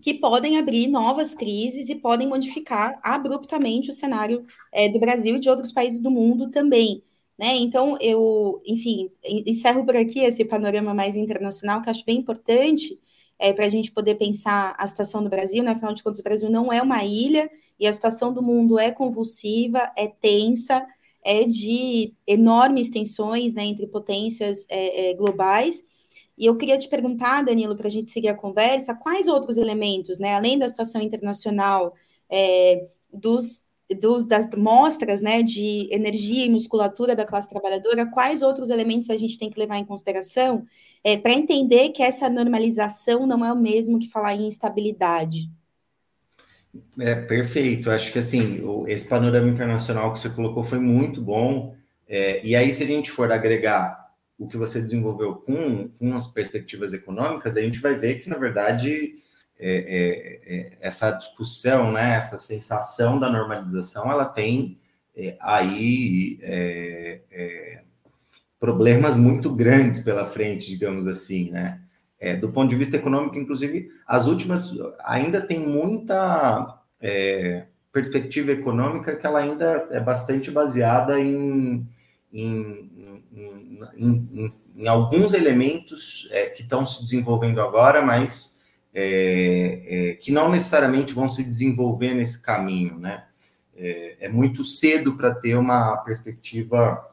[0.00, 5.40] que podem abrir novas crises e podem modificar abruptamente o cenário é, do Brasil e
[5.40, 7.02] de outros países do mundo também.
[7.38, 7.56] Né?
[7.56, 12.98] Então, eu, enfim, encerro por aqui esse panorama mais internacional, que acho bem importante,
[13.38, 15.72] é, para a gente poder pensar a situação do Brasil, né?
[15.72, 18.92] afinal de contas, o Brasil não é uma ilha e a situação do mundo é
[18.92, 20.86] convulsiva, é tensa,
[21.24, 25.82] é de enormes tensões né, entre potências é, é, globais.
[26.38, 30.18] E eu queria te perguntar, Danilo, para a gente seguir a conversa, quais outros elementos,
[30.18, 31.94] né, além da situação internacional,
[33.12, 33.63] dos,
[34.00, 39.16] dos, das mostras né, de energia e musculatura da classe trabalhadora, quais outros elementos a
[39.16, 40.64] gente tem que levar em consideração
[41.02, 45.50] é, para entender que essa normalização não é o mesmo que falar em instabilidade.
[46.98, 47.90] É perfeito.
[47.90, 51.74] Acho que assim, esse panorama internacional que você colocou foi muito bom.
[52.08, 54.04] É, e aí, se a gente for agregar
[54.38, 58.36] o que você desenvolveu com, com as perspectivas econômicas, a gente vai ver que, na
[58.36, 59.14] verdade,
[59.66, 64.78] é, é, é essa discussão, né, essa sensação da normalização, ela tem
[65.16, 67.80] é, aí é,
[68.60, 71.80] problemas muito grandes pela frente, digamos assim, né?
[72.20, 74.72] É, do ponto de vista econômico, inclusive, as últimas
[75.04, 81.86] ainda tem muita é, perspectiva econômica que ela ainda é bastante baseada em,
[82.32, 82.90] em,
[83.96, 88.53] em, em alguns elementos é, que estão se desenvolvendo agora, mas
[88.94, 93.24] é, é, que não necessariamente vão se desenvolver nesse caminho, né?
[93.76, 97.04] É, é muito cedo para ter uma perspectiva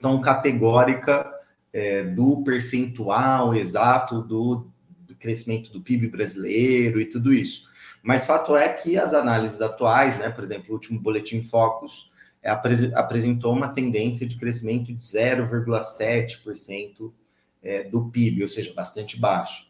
[0.00, 1.28] tão categórica
[1.72, 4.70] é, do percentual exato do,
[5.00, 7.68] do, crescimento do PIB brasileiro e tudo isso.
[8.02, 12.08] Mas fato é que as análises atuais, né, por exemplo, o último boletim Focus
[12.40, 12.50] é,
[12.94, 17.12] apresentou uma tendência de crescimento de 0,7%
[17.62, 19.69] é, do PIB, ou seja, bastante baixo.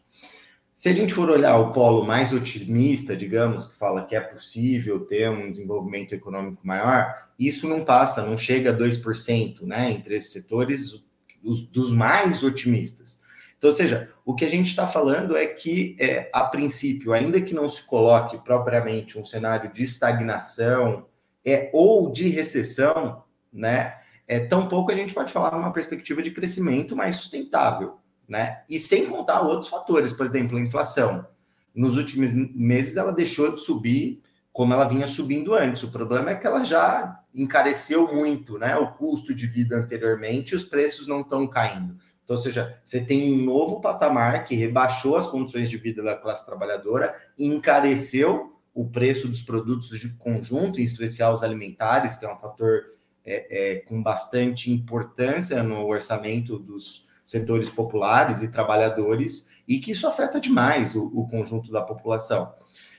[0.81, 5.01] Se a gente for olhar o polo mais otimista, digamos, que fala que é possível
[5.01, 10.33] ter um desenvolvimento econômico maior, isso não passa, não chega a 2%, né, entre esses
[10.33, 11.05] setores,
[11.45, 13.21] os, dos mais otimistas.
[13.59, 17.43] Então, ou seja, o que a gente está falando é que, é, a princípio, ainda
[17.43, 21.07] que não se coloque propriamente um cenário de estagnação
[21.45, 26.97] é, ou de recessão, né, é, tampouco a gente pode falar numa perspectiva de crescimento
[26.97, 28.00] mais sustentável
[28.31, 28.63] né?
[28.69, 31.27] E sem contar outros fatores, por exemplo, a inflação.
[31.75, 35.83] Nos últimos meses ela deixou de subir como ela vinha subindo antes.
[35.83, 38.77] O problema é que ela já encareceu muito, né?
[38.77, 41.97] O custo de vida anteriormente, os preços não estão caindo.
[42.23, 46.17] Então, ou seja, você tem um novo patamar que rebaixou as condições de vida da
[46.17, 52.33] classe trabalhadora encareceu o preço dos produtos de conjunto, em especial os alimentares, que é
[52.33, 52.85] um fator
[53.25, 60.09] é, é, com bastante importância no orçamento dos, setores populares e trabalhadores, e que isso
[60.09, 62.53] afeta demais o, o conjunto da população.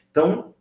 [0.10, 0.54] Então,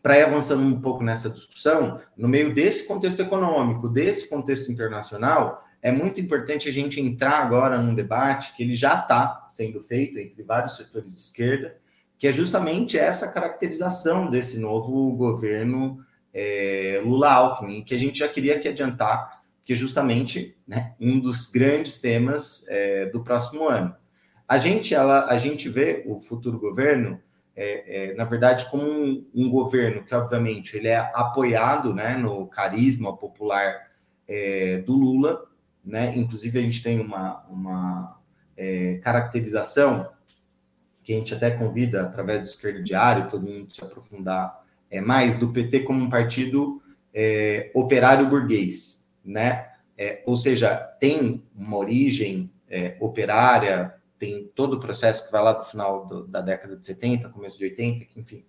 [0.00, 5.64] para ir avançando um pouco nessa discussão, no meio desse contexto econômico, desse contexto internacional,
[5.82, 10.16] é muito importante a gente entrar agora num debate que ele já está sendo feito
[10.20, 11.76] entre vários setores de esquerda,
[12.16, 15.98] que é justamente essa caracterização desse novo governo
[16.32, 21.50] é, Lula-Alckmin, que a gente já queria que adiantar que é justamente né, um dos
[21.50, 23.94] grandes temas é, do próximo ano.
[24.48, 27.20] A gente, ela, a gente vê o futuro governo,
[27.54, 32.46] é, é, na verdade, como um, um, governo que, obviamente, ele é apoiado né, no
[32.46, 33.90] carisma popular
[34.26, 35.44] é, do Lula,
[35.84, 36.16] né?
[36.16, 38.20] Inclusive, a gente tem uma, uma
[38.56, 40.10] é, caracterização
[41.02, 44.62] que a gente até convida, através do Esquerdo Diário, todo mundo se aprofundar
[45.04, 46.82] mais, do PT como um partido
[47.74, 49.68] operário burguês, né?
[49.96, 55.52] É, ou seja, tem uma origem é, operária, tem todo o processo que vai lá
[55.52, 58.44] do final do, da década de 70, começo de 80, que, enfim,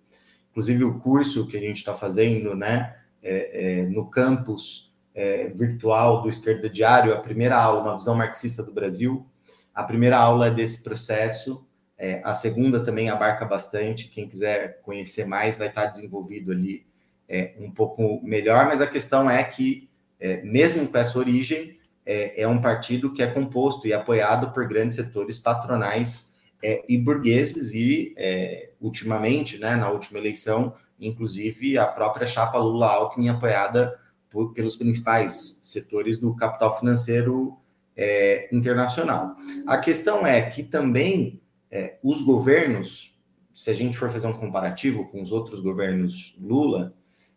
[0.50, 6.22] inclusive o curso que a gente está fazendo, né, é, é, no campus é, virtual
[6.22, 9.26] do Esquerda Diário, a primeira aula, uma visão marxista do Brasil,
[9.74, 11.66] a primeira aula é desse processo,
[11.98, 16.86] é, a segunda também abarca bastante, quem quiser conhecer mais vai estar desenvolvido ali
[17.58, 19.88] um pouco melhor, mas a questão é que,
[20.20, 24.68] é, mesmo com essa origem, é, é, um partido que é composto e apoiado por
[24.68, 31.86] grandes setores patronais é, e burgueses, e é, ultimamente, né, na última eleição, inclusive a
[31.86, 33.98] própria chapa Lula-Alckmin apoiada
[34.28, 37.58] por, pelos principais setores do capital financeiro
[37.96, 39.34] é, internacional.
[39.66, 41.40] A questão é que também
[42.04, 43.18] os governos,
[43.52, 46.94] se a gente for fazer um comparativo com os outros governos Lula,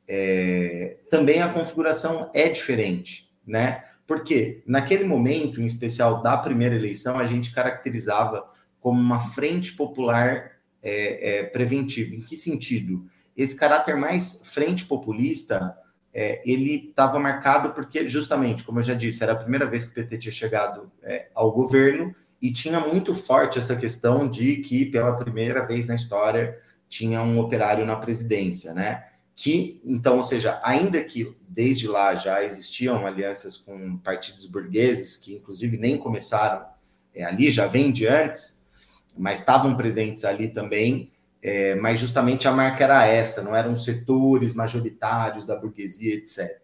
[0.08, 3.84] é, também a configuração é diferente, né?
[4.06, 10.52] Porque naquele momento, em especial da primeira eleição, a gente caracterizava como uma frente popular
[10.82, 12.16] é, é, preventiva.
[12.16, 13.06] Em que sentido?
[13.36, 15.78] Esse caráter mais frente populista,
[16.14, 19.92] é, ele estava marcado porque, justamente, como eu já disse, era a primeira vez que
[19.92, 24.86] o PT tinha chegado é, ao governo e tinha muito forte essa questão de que,
[24.86, 29.04] pela primeira vez na história, tinha um operário na presidência, né?
[29.38, 35.36] Que, então, ou seja, ainda que desde lá já existiam alianças com partidos burgueses, que
[35.36, 36.66] inclusive nem começaram
[37.14, 38.68] é, ali, já vem de antes,
[39.16, 44.56] mas estavam presentes ali também, é, mas justamente a marca era essa, não eram setores
[44.56, 46.60] majoritários da burguesia, etc.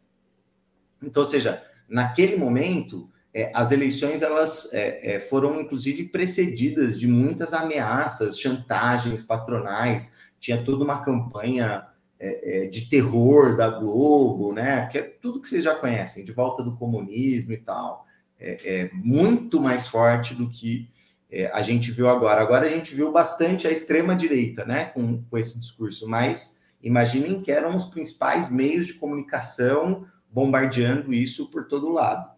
[0.99, 7.07] Então, ou seja, naquele momento, é, as eleições elas é, é, foram inclusive precedidas de
[7.07, 11.92] muitas ameaças, chantagens patronais, tinha toda uma campanha
[12.25, 14.87] é, é, de terror da Globo, né?
[14.89, 18.05] Que é tudo que vocês já conhecem, de volta do comunismo e tal.
[18.39, 20.89] É, é muito mais forte do que
[21.29, 22.41] é, a gente viu agora.
[22.41, 24.85] Agora a gente viu bastante a extrema-direita, né?
[24.85, 31.51] Com, com esse discurso, mas imaginem que eram os principais meios de comunicação bombardeando isso
[31.51, 32.31] por todo lado.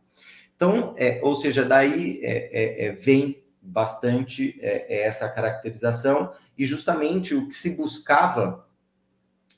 [0.55, 7.75] Então, é, ou seja, daí é, vem bastante essa caracterização, e justamente o que se
[7.75, 8.65] buscava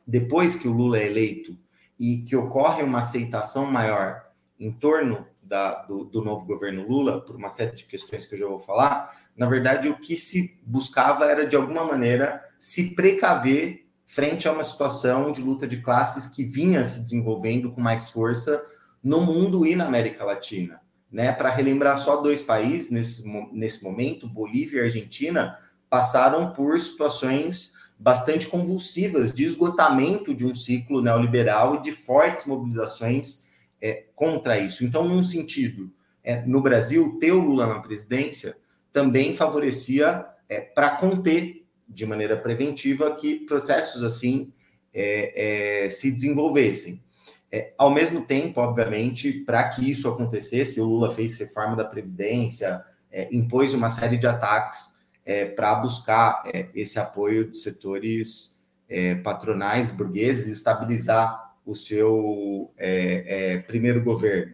[0.08, 1.58] depois que o Lula é eleito
[2.00, 4.24] e que ocorre uma aceitação maior
[4.58, 8.40] em torno da, do, do, novo governo Lula, por uma série de questões que eu
[8.40, 13.86] já vou falar, na verdade, o que se buscava era, de alguma maneira, se precaver
[14.06, 18.64] frente a uma situação de luta de classes que vinha se desenvolvendo com mais força
[19.04, 20.82] no mundo e na América Latina.
[21.12, 21.32] Né?
[21.32, 25.58] Para relembrar só dois países nesse, nesse momento, Bolívia e Argentina,
[25.90, 33.46] passaram por situações bastante convulsivas de esgotamento de um ciclo neoliberal e de fortes mobilizações
[33.82, 34.84] é, contra isso.
[34.84, 35.92] Então, num sentido,
[36.24, 38.58] é, no Brasil, ter o Lula na presidência
[38.94, 44.52] também favorecia é, para conter de maneira preventiva que processos assim
[44.94, 47.04] é, é, se desenvolvessem.
[47.52, 52.84] É, ao mesmo tempo, obviamente, para que isso acontecesse, o Lula fez reforma da Previdência,
[53.32, 54.97] impôs uma série de ataques
[55.28, 58.58] é, para buscar é, esse apoio de setores
[58.88, 64.54] é, patronais burgueses, estabilizar o seu é, é, primeiro governo,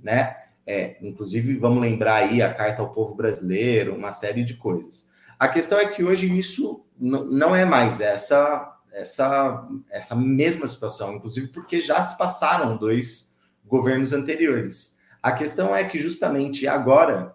[0.00, 0.34] né?
[0.66, 5.10] É, inclusive, vamos lembrar aí a Carta ao Povo Brasileiro, uma série de coisas.
[5.38, 11.48] A questão é que hoje isso não é mais essa, essa, essa mesma situação, inclusive
[11.48, 13.34] porque já se passaram dois
[13.66, 14.96] governos anteriores.
[15.22, 17.34] A questão é que justamente agora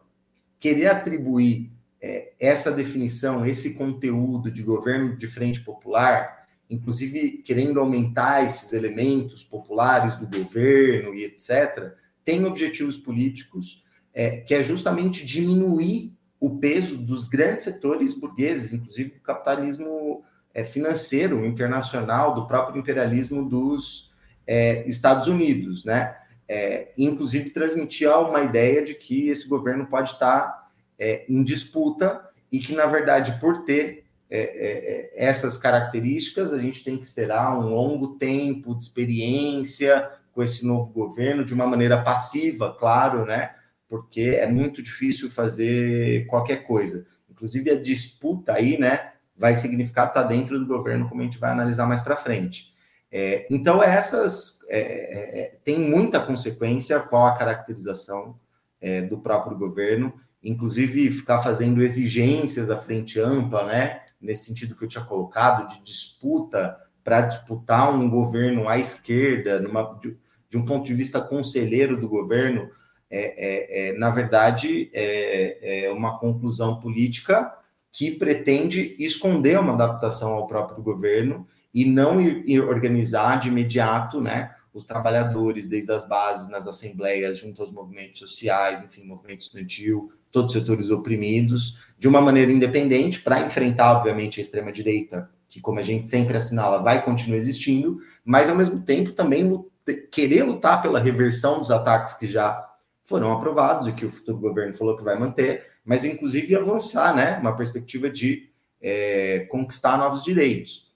[0.60, 1.69] querer atribuir
[2.02, 9.44] é, essa definição, esse conteúdo de governo de frente popular, inclusive querendo aumentar esses elementos
[9.44, 11.94] populares do governo e etc.,
[12.24, 13.84] tem objetivos políticos
[14.14, 20.24] é, que é justamente diminuir o peso dos grandes setores burgueses, inclusive do capitalismo
[20.54, 24.12] é, financeiro internacional, do próprio imperialismo dos
[24.48, 26.16] é, Estados Unidos, né?
[26.48, 30.59] É, inclusive transmitir uma ideia de que esse governo pode estar
[31.00, 32.22] é, em disputa
[32.52, 37.06] e que, na verdade, por ter é, é, é, essas características, a gente tem que
[37.06, 43.26] esperar um longo tempo de experiência com esse novo governo de uma maneira passiva, claro,
[43.26, 43.56] né?
[43.88, 47.08] Porque é muito difícil fazer qualquer coisa.
[47.30, 51.50] Inclusive a disputa aí, né, vai significar estar dentro do governo, como a gente vai
[51.50, 52.76] analisar mais para frente.
[53.12, 58.38] É, então essas é, é, é, tem muita consequência qual a caracterização
[58.80, 60.14] é, do próprio governo,
[60.44, 64.02] inclusive ficar fazendo exigências à frente ampla, né?
[64.22, 69.98] Nesse sentido que eu tinha colocado de disputa para disputar um governo à esquerda, numa,
[70.02, 70.18] de,
[70.50, 72.70] de, um ponto de vista conselheiro do governo,
[73.10, 77.52] é, é, é na verdade, é, é, uma conclusão política
[77.92, 84.22] que pretende esconder uma adaptação ao próprio governo e não ir, ir organizar de imediato,
[84.22, 84.54] né?
[84.72, 90.54] Os trabalhadores, desde as bases, nas assembleias, junto aos movimentos sociais, enfim, movimento estudantil, todos
[90.54, 95.82] os setores oprimidos, de uma maneira independente, para enfrentar, obviamente, a extrema-direita que, como a
[95.82, 99.66] gente sempre assinala, vai continuar existindo, mas ao mesmo tempo também
[100.12, 102.68] querer lutar pela reversão dos ataques que já
[103.04, 107.40] foram aprovados e que o futuro governo falou que vai manter, mas inclusive avançar, né?
[107.40, 108.48] Uma perspectiva de
[108.80, 110.94] é, conquistar novos direitos.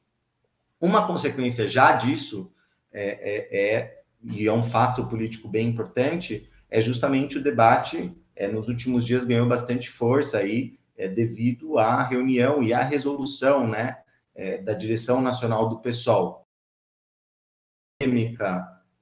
[0.79, 2.51] Uma consequência já disso
[2.91, 8.15] é, é, é, e é um fato político bem importante, é justamente o debate.
[8.43, 13.67] É, nos últimos dias ganhou bastante força aí, é, devido à reunião e à resolução,
[13.67, 13.97] né?
[14.35, 16.47] é, da direção nacional do PSOL.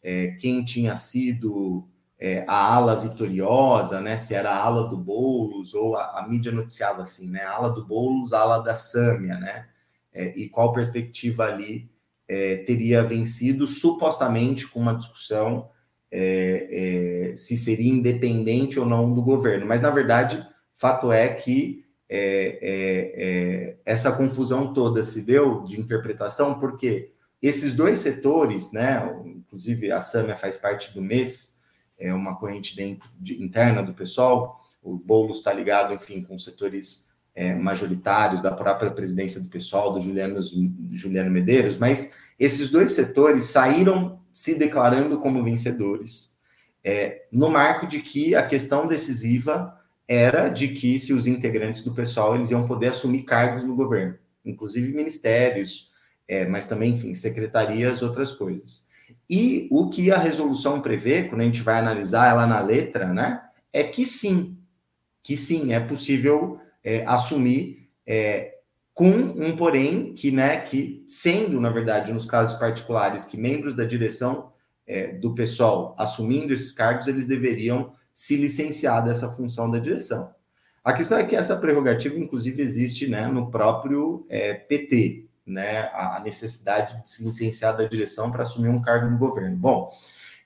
[0.04, 1.88] É, quem tinha sido
[2.20, 6.52] é, a ala vitoriosa, né, se era a ala do Boulos, ou a, a mídia
[6.52, 9.68] noticiava assim, né, a ala do Boulos, a ala da Sâmia, né,
[10.14, 11.90] é, e qual perspectiva ali
[12.66, 15.70] teria vencido, supostamente com uma discussão
[16.12, 19.66] é, é, se seria independente ou não do governo.
[19.66, 20.46] Mas, na verdade,
[20.76, 27.74] fato é que é, é, é, essa confusão toda se deu de interpretação, porque esses
[27.74, 31.60] dois setores, né, inclusive a Sâmia faz parte do MES,
[31.98, 37.08] é uma corrente dentro de, interna do pessoal, o Boulos está ligado, enfim, com setores
[37.34, 42.92] é, majoritários da própria presidência do pessoal, do Juliano, do Juliano Medeiros, mas esses dois
[42.92, 46.36] setores saíram se declarando como vencedores,
[46.84, 49.78] é, no marco de que a questão decisiva
[50.08, 54.18] era de que se os integrantes do pessoal eles iam poder assumir cargos no governo,
[54.44, 55.92] inclusive ministérios,
[56.28, 58.84] é, mas também, enfim, secretarias, outras coisas.
[59.30, 63.42] E o que a resolução prevê, quando a gente vai analisar ela na letra, né,
[63.72, 64.58] é que sim,
[65.24, 68.56] que sim, é possível é, assumir é,
[68.94, 73.86] com um porém que, né, que sendo, na verdade, nos casos particulares, que membros da
[73.86, 74.52] direção
[74.86, 80.34] é, do pessoal assumindo esses cargos, eles deveriam se licenciar dessa função da direção.
[80.84, 86.22] A questão é que essa prerrogativa, inclusive, existe né, no próprio é, PT, né, a
[86.24, 89.56] necessidade de se licenciar da direção para assumir um cargo no governo.
[89.56, 89.92] Bom,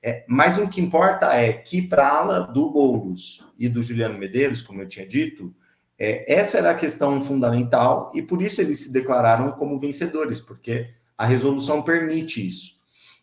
[0.04, 4.62] é, mas o que importa é que para ala do Boulos e do Juliano Medeiros,
[4.62, 5.56] como eu tinha dito,
[5.98, 10.90] é, essa era a questão fundamental e por isso eles se declararam como vencedores, porque
[11.18, 12.76] a resolução permite isso.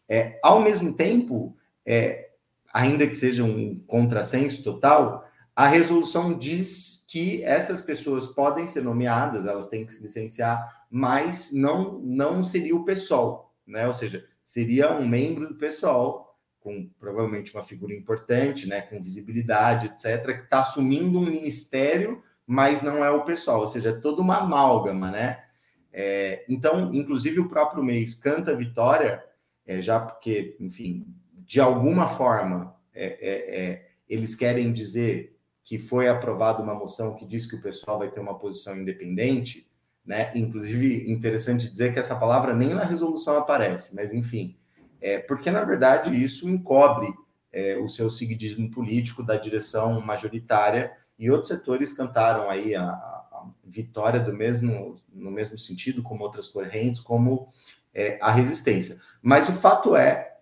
[0.08, 2.30] É, ao mesmo tempo, é,
[2.72, 9.44] ainda que seja um contrassenso total, a resolução diz que essas pessoas podem ser nomeadas,
[9.44, 13.86] elas têm que se licenciar, mas não, não seria o PSOL, né?
[13.86, 19.86] Ou seja, seria um membro do PSOL, com provavelmente uma figura importante, né, com visibilidade,
[19.86, 22.22] etc., que está assumindo um ministério,
[22.53, 25.42] mas não é o PSOL, ou seja, é toda uma amálgama, né?
[25.90, 29.24] É, então, inclusive, o próprio mês canta vitória,
[29.66, 31.07] é, já porque, enfim,
[31.46, 35.34] de alguma forma, é, é, é, eles querem dizer
[35.64, 39.66] que foi aprovada uma moção que diz que o pessoal vai ter uma posição independente,
[40.05, 40.30] né?
[40.34, 44.59] Inclusive, interessante dizer que essa palavra nem na resolução aparece, mas enfim,
[45.00, 47.09] é, porque na verdade isso encobre
[47.50, 50.92] é, o seu seguidismo político da direção majoritária
[51.22, 56.48] e outros setores cantaram aí a, a vitória do mesmo no mesmo sentido, como outras
[56.48, 57.52] correntes, como
[57.94, 58.98] é, a resistência.
[59.22, 60.36] Mas o fato é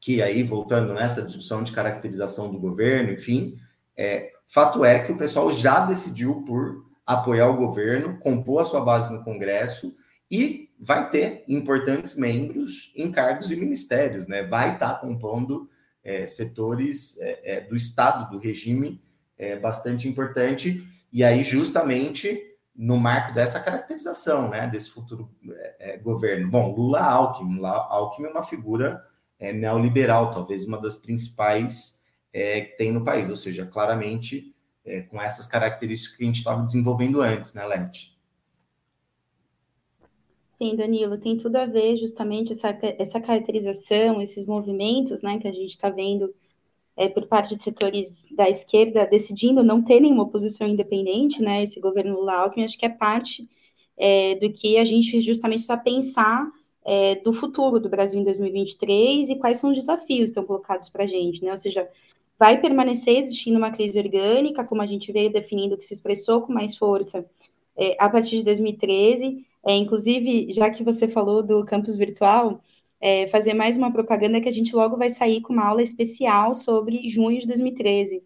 [0.00, 3.56] que aí, voltando nessa discussão de caracterização do governo, enfim,
[3.96, 8.80] é, fato é que o pessoal já decidiu por apoiar o governo, compor a sua
[8.80, 9.94] base no Congresso
[10.28, 14.42] e vai ter importantes membros em cargos e ministérios, né?
[14.42, 15.70] Vai estar tá compondo
[16.02, 19.00] é, setores é, é, do Estado, do regime,
[19.42, 22.40] é, bastante importante, e aí, justamente,
[22.74, 26.48] no marco dessa caracterização, né, desse futuro é, é, governo.
[26.48, 29.04] Bom, Lula Alckmin, Lula Alckmin é uma figura
[29.40, 32.00] é, neoliberal, talvez uma das principais
[32.32, 36.38] é, que tem no país, ou seja, claramente é, com essas características que a gente
[36.38, 38.16] estava desenvolvendo antes, né, Lete?
[40.52, 45.52] Sim, Danilo, tem tudo a ver justamente essa, essa caracterização, esses movimentos né, que a
[45.52, 46.32] gente está vendo
[47.02, 51.62] é, por parte de setores da esquerda decidindo não terem uma oposição independente, né?
[51.62, 53.48] Esse governo Lula Alckmin, acho que é parte
[53.98, 56.48] é, do que a gente justamente está pensar
[56.84, 60.88] é, do futuro do Brasil em 2023 e quais são os desafios que estão colocados
[60.88, 61.50] para a gente, né?
[61.50, 61.88] Ou seja,
[62.38, 66.52] vai permanecer existindo uma crise orgânica, como a gente veio definindo, que se expressou com
[66.52, 67.26] mais força
[67.76, 69.44] é, a partir de 2013.
[69.66, 72.60] É, inclusive, já que você falou do campus virtual,
[73.02, 76.54] é, fazer mais uma propaganda que a gente logo vai sair com uma aula especial
[76.54, 78.22] sobre junho de 2013.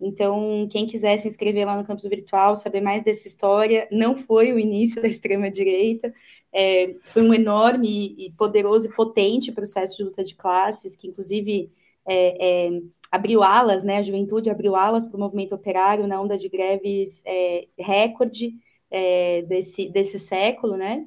[0.00, 4.52] Então, quem quiser se inscrever lá no campus virtual, saber mais dessa história, não foi
[4.52, 6.14] o início da extrema-direita,
[6.52, 11.72] é, foi um enorme e poderoso e potente processo de luta de classes, que inclusive
[12.06, 16.38] é, é, abriu alas, né, a juventude abriu alas para o movimento operário na onda
[16.38, 18.54] de greves é, recorde
[18.90, 21.06] é, desse, desse século, né,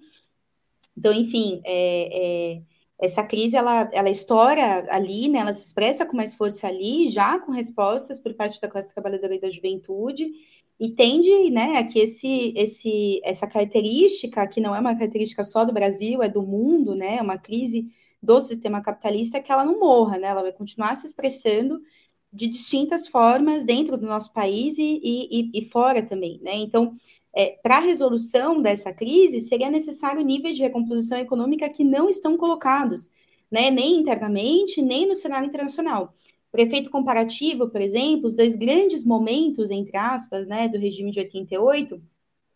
[0.97, 2.61] então, enfim, é,
[2.99, 7.39] essa crise ela, ela estoura ali, né, ela se expressa com mais força ali, já
[7.39, 10.31] com respostas por parte da classe trabalhadora e da juventude,
[10.79, 15.65] e tende né, a que esse, esse, essa característica, que não é uma característica só
[15.65, 17.87] do Brasil, é do mundo, né, é uma crise
[18.21, 21.81] do sistema capitalista, que ela não morra, né, ela vai continuar se expressando
[22.31, 26.95] de distintas formas dentro do nosso país e, e, e fora também, né, então
[27.35, 32.37] é, para a resolução dessa crise, seria necessário níveis de recomposição econômica que não estão
[32.37, 33.11] colocados,
[33.51, 36.13] né, nem internamente, nem no cenário internacional.
[36.49, 41.19] Por efeito comparativo, por exemplo, os dois grandes momentos, entre aspas, né, do regime de
[41.19, 42.01] 88,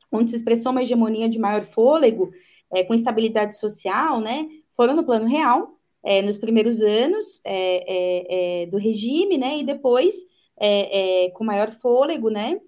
[0.09, 2.31] onde se expressou uma hegemonia de maior fôlego,
[2.71, 8.63] é, com estabilidade social, né, foram no plano real, é, nos primeiros anos é, é,
[8.63, 10.15] é do regime, né, e depois,
[10.57, 12.61] é, com maior fôlego, né,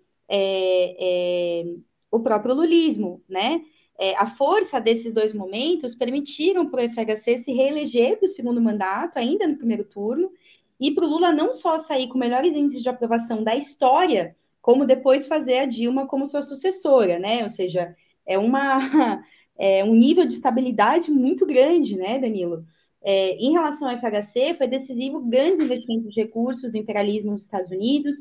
[2.11, 3.61] o próprio lulismo, né?
[3.99, 8.61] É, a força desses dois momentos permitiram para o FHC se reeleger para o segundo
[8.61, 10.31] mandato, ainda no primeiro turno,
[10.79, 14.85] e para o Lula não só sair com melhores índices de aprovação da história, como
[14.85, 17.43] depois fazer a Dilma como sua sucessora, né?
[17.43, 17.95] Ou seja,
[18.25, 18.79] é uma
[19.57, 22.65] é um nível de estabilidade muito grande, né, Danilo?
[23.03, 27.71] É, em relação ao FHC, foi decisivo grandes investimentos de recursos do imperialismo nos Estados
[27.71, 28.15] Unidos,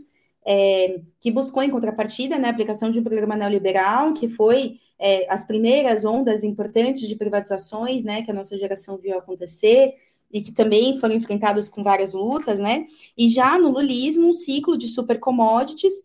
[0.46, 5.26] é, que buscou em contrapartida né, a aplicação de um programa neoliberal, que foi é,
[5.32, 9.94] as primeiras ondas importantes de privatizações né, que a nossa geração viu acontecer,
[10.32, 12.86] e que também foram enfrentadas com várias lutas, né?
[13.18, 16.04] E já no lulismo, um ciclo de super commodities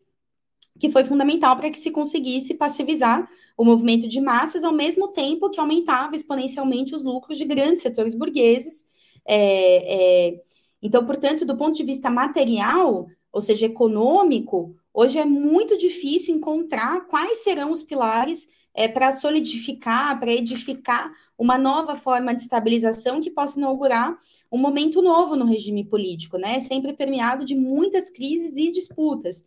[0.77, 5.49] que foi fundamental para que se conseguisse passivizar o movimento de massas, ao mesmo tempo
[5.49, 8.85] que aumentava exponencialmente os lucros de grandes setores burgueses.
[9.25, 10.43] É, é,
[10.81, 17.05] então, portanto, do ponto de vista material, ou seja, econômico, hoje é muito difícil encontrar
[17.05, 23.29] quais serão os pilares é, para solidificar, para edificar uma nova forma de estabilização que
[23.29, 24.17] possa inaugurar
[24.49, 26.61] um momento novo no regime político, né?
[26.61, 29.43] Sempre permeado de muitas crises e disputas.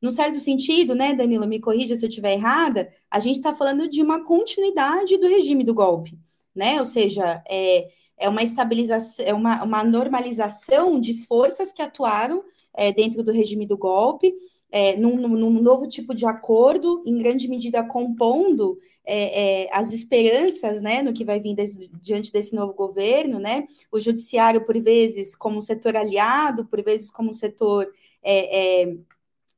[0.00, 3.88] Num certo sentido, né, Danilo, me corrija se eu estiver errada, a gente está falando
[3.88, 6.16] de uma continuidade do regime do golpe,
[6.54, 6.78] né?
[6.78, 12.92] Ou seja, é, é uma estabilização, é uma, uma normalização de forças que atuaram é,
[12.92, 14.34] dentro do regime do golpe,
[14.70, 20.80] é, num, num, novo tipo de acordo, em grande medida compondo é, é, as esperanças
[20.80, 23.66] né, no que vai vir desse, diante desse novo governo, né?
[23.90, 27.92] O judiciário, por vezes, como um setor aliado, por vezes, como um setor
[28.22, 28.96] é, é,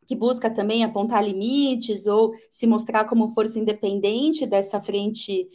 [0.04, 5.48] que busca também apontar limites ou se mostrar como força independente dessa frente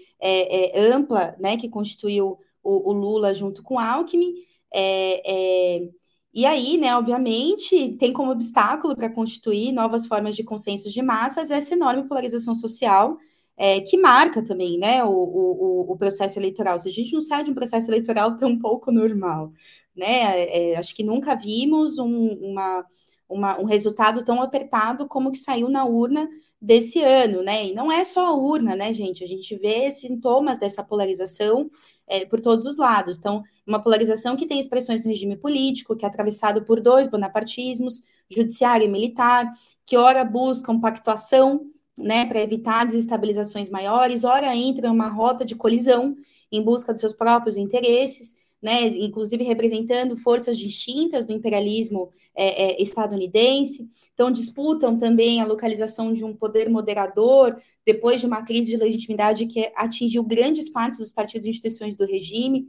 [0.93, 4.34] ampla né, que constituiu o, o Lula junto com Alckmin.
[4.72, 5.89] É, é,
[6.34, 11.50] e aí, né, obviamente, tem como obstáculo para constituir novas formas de consensos de massas
[11.50, 13.18] essa enorme polarização social
[13.58, 16.80] é, que marca também né, o, o, o, processo eleitoral.
[16.80, 19.52] Se a gente não sai de um processo eleitoral tão pouco normal,
[19.96, 20.72] né?
[20.72, 22.86] É, acho que nunca vimos um, uma,
[23.28, 26.28] uma, um resultado tão apertado como que saiu na urna
[26.62, 27.68] desse ano, né?
[27.68, 29.24] E não é só a urna, né, gente?
[29.24, 31.70] A gente vê sintomas dessa polarização
[32.10, 33.18] é, por todos os lados.
[33.18, 38.03] Então, uma polarização que tem expressões no regime político, que é atravessado por dois bonapartismos,
[38.30, 39.49] judiciário e militar,
[39.86, 45.55] que ora buscam pactuação né, para evitar desestabilizações maiores, ora entra em uma rota de
[45.55, 46.16] colisão
[46.51, 52.82] em busca dos seus próprios interesses, né, inclusive representando forças distintas do imperialismo é, é,
[52.82, 53.89] estadunidense.
[54.14, 57.55] Então, disputam também a localização de um poder moderador,
[57.86, 62.05] depois de uma crise de legitimidade que atingiu grandes partes dos partidos e instituições do
[62.05, 62.68] regime.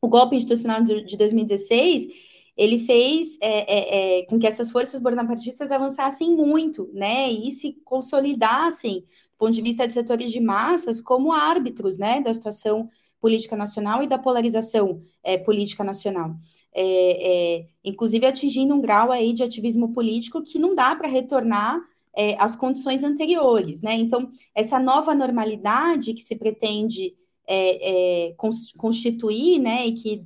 [0.00, 5.70] O golpe institucional de 2016 ele fez é, é, é, com que essas forças bonapartistas
[5.70, 9.04] avançassem muito, né, e se consolidassem
[9.38, 12.88] ponto de vista de setores de massas, como árbitros né, da situação
[13.20, 16.34] política nacional e da polarização é, política nacional.
[16.74, 21.80] É, é, inclusive atingindo um grau aí de ativismo político que não dá para retornar
[22.14, 23.94] é, às condições anteriores, né?
[23.94, 27.14] Então, essa nova normalidade que se pretende
[27.46, 28.34] é, é,
[28.76, 30.24] constituir, né, e que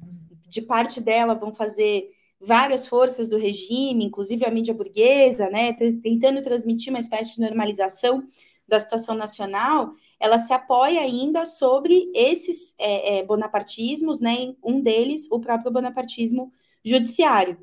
[0.49, 2.11] de parte dela vão fazer
[2.41, 8.25] várias forças do regime, inclusive a mídia burguesa, né, tentando transmitir uma espécie de normalização
[8.67, 14.55] da situação nacional, ela se apoia ainda sobre esses é, é, bonapartismos, né?
[14.63, 16.53] Um deles, o próprio bonapartismo
[16.85, 17.59] judiciário.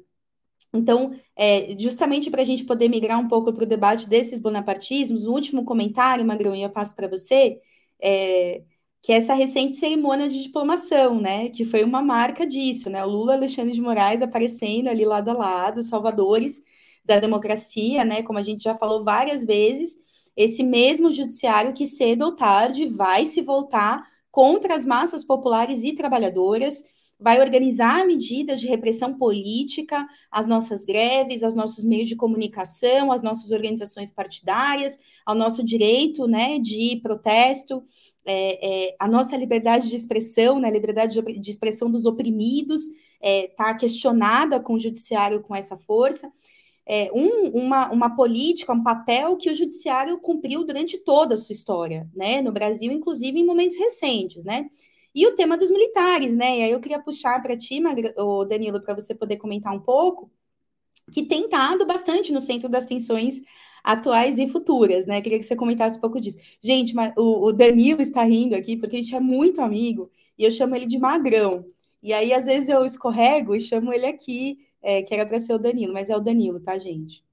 [0.74, 5.26] Então, é, justamente para a gente poder migrar um pouco para o debate desses bonapartismos,
[5.26, 7.60] o último comentário, Magrão, e eu passo para você,
[8.02, 8.64] é,
[9.02, 11.50] que é essa recente cerimônia de diplomação, né?
[11.50, 13.04] Que foi uma marca disso, né?
[13.06, 16.62] O Lula Alexandre de Moraes aparecendo ali lado a lado, salvadores
[17.06, 18.24] da democracia, né?
[18.24, 19.98] Como a gente já falou várias vezes,
[20.38, 25.94] esse mesmo judiciário que cedo ou tarde vai se voltar contra as massas populares e
[25.94, 26.84] trabalhadoras,
[27.20, 33.24] vai organizar medidas de repressão política, as nossas greves, aos nossos meios de comunicação, às
[33.24, 37.84] nossas organizações partidárias, ao nosso direito né, de protesto,
[38.24, 42.96] é, é, a nossa liberdade de expressão, né, liberdade de, de expressão dos oprimidos, está
[43.22, 46.32] é, tá questionada com o judiciário com essa força
[46.88, 51.54] é, um, uma, uma política, um papel que o judiciário cumpriu durante toda a sua
[51.54, 52.42] história, né?
[52.42, 54.70] No Brasil, inclusive em momentos recentes, né?
[55.14, 56.60] E o tema dos militares, né?
[56.60, 57.82] E aí eu queria puxar para ti,
[58.48, 60.32] Danilo, para você poder comentar um pouco,
[61.12, 63.42] que tem estado bastante no centro das tensões
[63.84, 65.22] atuais e futuras, né?
[65.22, 66.38] Queria que você comentasse um pouco disso.
[66.62, 70.52] Gente, o, o Danilo está rindo aqui porque a gente é muito amigo e eu
[70.52, 71.66] chamo ele de Magrão.
[72.02, 75.54] E aí, às vezes, eu escorrego e chamo ele aqui é, que era para ser
[75.54, 77.24] o Danilo, mas é o Danilo, tá, gente?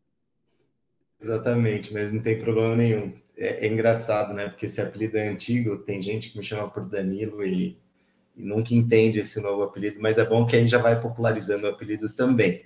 [1.20, 3.12] Exatamente, mas não tem problema nenhum.
[3.36, 4.48] É, é engraçado, né?
[4.48, 7.78] Porque esse apelido é antigo, tem gente que me chama por Danilo e,
[8.36, 11.66] e nunca entende esse novo apelido, mas é bom que a gente já vai popularizando
[11.66, 12.62] o apelido também.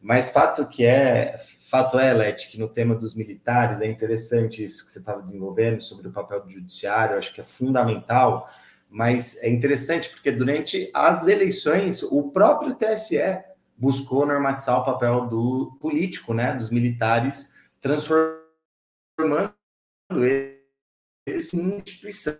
[0.00, 4.84] Mas fato que é, fato é, Leti, que no tema dos militares é interessante isso
[4.84, 8.48] que você estava desenvolvendo sobre o papel do judiciário, acho que é fundamental,
[8.88, 13.16] mas é interessante porque durante as eleições o próprio TSE
[13.76, 19.52] buscou normatizar o papel do político, né, dos militares, transformando
[21.26, 22.38] eles em instituição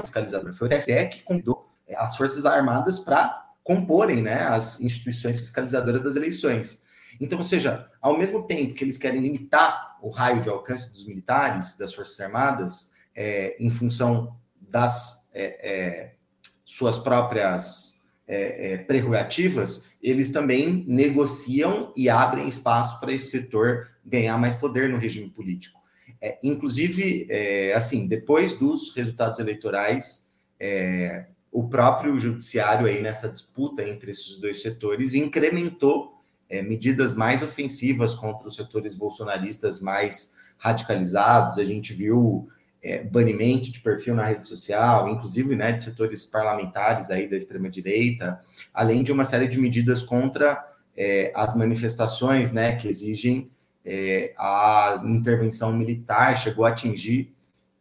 [0.00, 0.52] fiscalizadora.
[0.52, 6.02] Foi o TSE que convidou é, as Forças Armadas para comporem né, as instituições fiscalizadoras
[6.02, 6.86] das eleições.
[7.20, 11.04] Então, ou seja, ao mesmo tempo que eles querem limitar o raio de alcance dos
[11.06, 16.16] militares, das Forças Armadas, é, em função das é, é
[16.64, 24.38] suas próprias é, é, prerrogativas, eles também negociam e abrem espaço para esse setor ganhar
[24.38, 25.80] mais poder no regime político.
[26.22, 30.28] É, inclusive, é, assim, depois dos resultados eleitorais,
[30.60, 36.14] é, o próprio judiciário aí nessa disputa entre esses dois setores incrementou
[36.48, 41.58] é, medidas mais ofensivas contra os setores bolsonaristas mais radicalizados.
[41.58, 42.48] A gente viu
[42.82, 48.40] é, banimento de perfil na rede social, inclusive né, de setores parlamentares aí da extrema-direita,
[48.72, 50.64] além de uma série de medidas contra
[50.96, 53.50] é, as manifestações né, que exigem
[53.84, 57.34] é, a intervenção militar, chegou a atingir,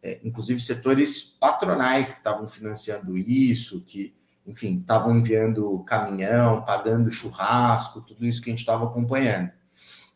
[0.03, 4.13] é, inclusive, setores patronais que estavam financiando isso, que,
[4.45, 9.49] enfim, estavam enviando caminhão, pagando churrasco, tudo isso que a gente estava acompanhando.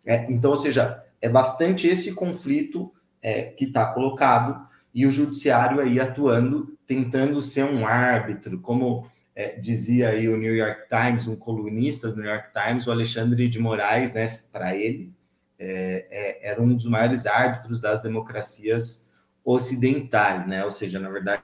[0.06, 5.80] É, então, ou seja, é bastante esse conflito é, que está colocado e o judiciário
[5.80, 11.36] aí atuando, tentando ser um árbitro, como é, dizia aí o New York Times, um
[11.36, 15.14] colunista do New York Times, o Alexandre de Moraes, né, para ele,
[15.58, 19.10] é, é, era um dos maiores árbitros das democracias
[19.44, 21.44] ocidentais, né, ou seja, na verdade,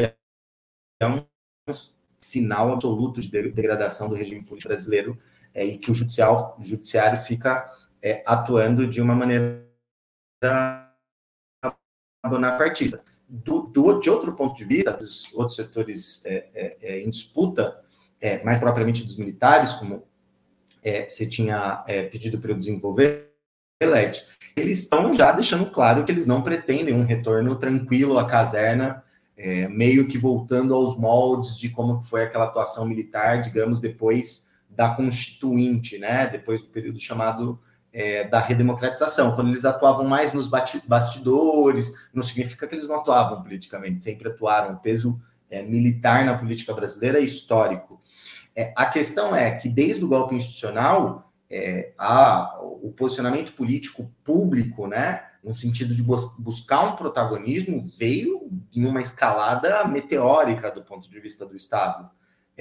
[0.00, 1.24] é um
[2.20, 5.18] sinal absoluto de degradação do regime político brasileiro
[5.54, 7.68] é, e que o judicial, judiciário fica
[8.00, 9.71] é, atuando de uma maneira
[12.28, 13.02] bonapartista.
[13.28, 17.80] Do, do, de outro ponto de vista, dos outros setores é, é, é em disputa,
[18.20, 20.04] é, mais propriamente dos militares, como
[20.82, 23.30] é, você tinha pedido para eu desenvolver,
[23.82, 24.22] Led,
[24.56, 29.02] eles estão já deixando claro que eles não pretendem um retorno tranquilo à caserna,
[29.70, 35.98] meio que voltando aos moldes de como foi aquela atuação militar, digamos, depois da Constituinte,
[35.98, 36.28] né?
[36.28, 37.60] Depois do período chamado
[37.92, 43.42] é, da redemocratização, quando eles atuavam mais nos bastidores, não significa que eles não atuavam
[43.42, 44.74] politicamente, sempre atuaram.
[44.74, 45.20] O peso
[45.50, 48.00] é, militar na política brasileira é histórico.
[48.56, 54.86] É, a questão é que, desde o golpe institucional, é, a, o posicionamento político público,
[54.86, 61.10] né, no sentido de bus buscar um protagonismo, veio em uma escalada meteórica do ponto
[61.10, 62.08] de vista do Estado.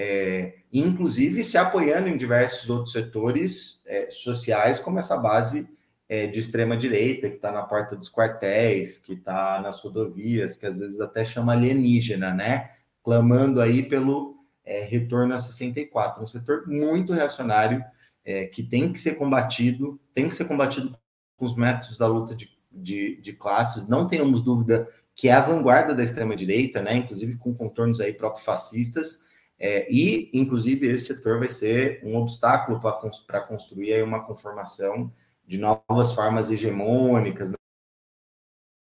[0.04, 5.70] É, inclusive se apoiando em diversos outros setores é, sociais, como essa base
[6.10, 10.66] é, de extrema direita que está na porta dos quartéis, que está nas rodovias, que
[10.66, 12.72] às vezes até chama alienígena, né?
[13.04, 17.86] Clamando aí pelo é, retorno a 64, um setor muito reacionário
[18.26, 20.98] é, que tem que ser combatido, tem que ser combatido
[21.38, 23.88] com os métodos da luta de, de, de classes.
[23.88, 26.96] Não tenhamos dúvida que é a vanguarda da extrema direita, né?
[26.96, 29.30] Inclusive com contornos aí proto-fascistas.
[29.64, 32.82] É, e, inclusive, esse setor vai ser um obstáculo
[33.28, 35.14] para construir aí uma conformação
[35.46, 37.54] de novas formas hegemônicas,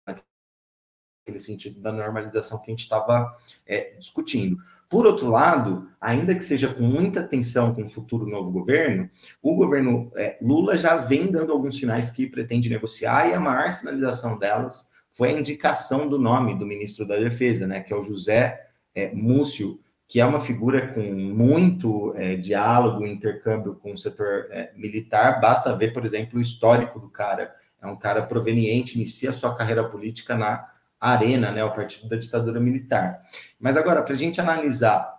[0.07, 4.57] naquele sentido da normalização que a gente estava é, discutindo.
[4.87, 9.09] Por outro lado, ainda que seja com muita atenção com o futuro novo governo,
[9.41, 13.71] o governo é, Lula já vem dando alguns sinais que pretende negociar e a maior
[13.71, 18.03] sinalização delas foi a indicação do nome do ministro da Defesa, né, que é o
[18.03, 24.47] José é, Múcio que é uma figura com muito é, diálogo, intercâmbio com o setor
[24.49, 25.39] é, militar.
[25.39, 27.53] Basta ver, por exemplo, o histórico do cara.
[27.79, 30.67] É um cara proveniente, inicia sua carreira política na
[30.99, 33.21] Arena, né, o partido da ditadura militar.
[33.59, 35.15] Mas agora, para a gente analisar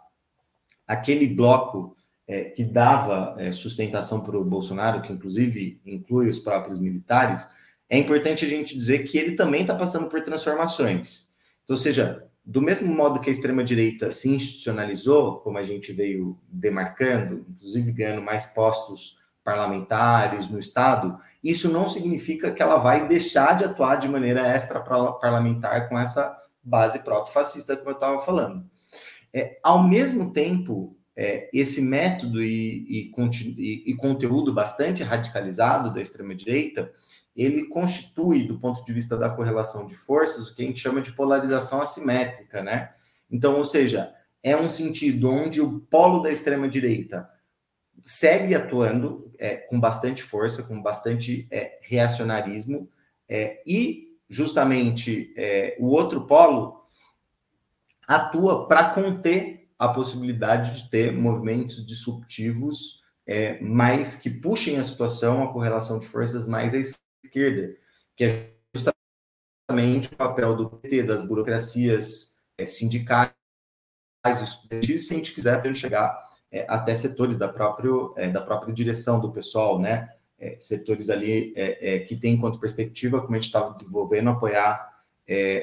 [0.89, 6.81] aquele bloco é, que dava é, sustentação para o Bolsonaro, que inclusive inclui os próprios
[6.81, 7.49] militares,
[7.89, 11.29] é importante a gente dizer que ele também está passando por transformações.
[11.63, 16.39] Então, ou seja, do mesmo modo que a extrema-direita se institucionalizou, como a gente veio
[16.49, 23.57] demarcando, inclusive ganhando mais postos parlamentares no Estado, isso não significa que ela vai deixar
[23.57, 28.65] de atuar de maneira extra-parlamentar com essa base proto-fascista que eu estava falando.
[29.33, 33.13] É, ao mesmo tempo, é, esse método e, e,
[33.59, 36.93] e, e conteúdo bastante radicalizado da extrema-direita
[37.35, 41.01] ele constitui, do ponto de vista da correlação de forças, o que a gente chama
[41.01, 42.93] de polarização assimétrica, né?
[43.31, 44.13] Então, ou seja,
[44.43, 47.29] é um sentido onde o polo da extrema-direita
[48.03, 52.89] segue atuando é, com bastante força, com bastante é, reacionarismo,
[53.29, 56.85] é, e justamente é, o outro polo
[58.07, 65.43] atua para conter a possibilidade de ter movimentos disruptivos é, mais que puxem a situação,
[65.43, 66.79] a correlação de forças mais à
[67.25, 67.77] esquerda,
[68.17, 73.33] que é justamente o papel do PT, das burocracias é, sindicais,
[74.27, 79.21] estudantis, se a gente quiser chegar é, até setores da, próprio, é, da própria direção
[79.21, 80.11] do pessoal, né?
[80.39, 84.89] É, setores ali é, é, que tem enquanto perspectiva, como a gente estava desenvolvendo, apoiar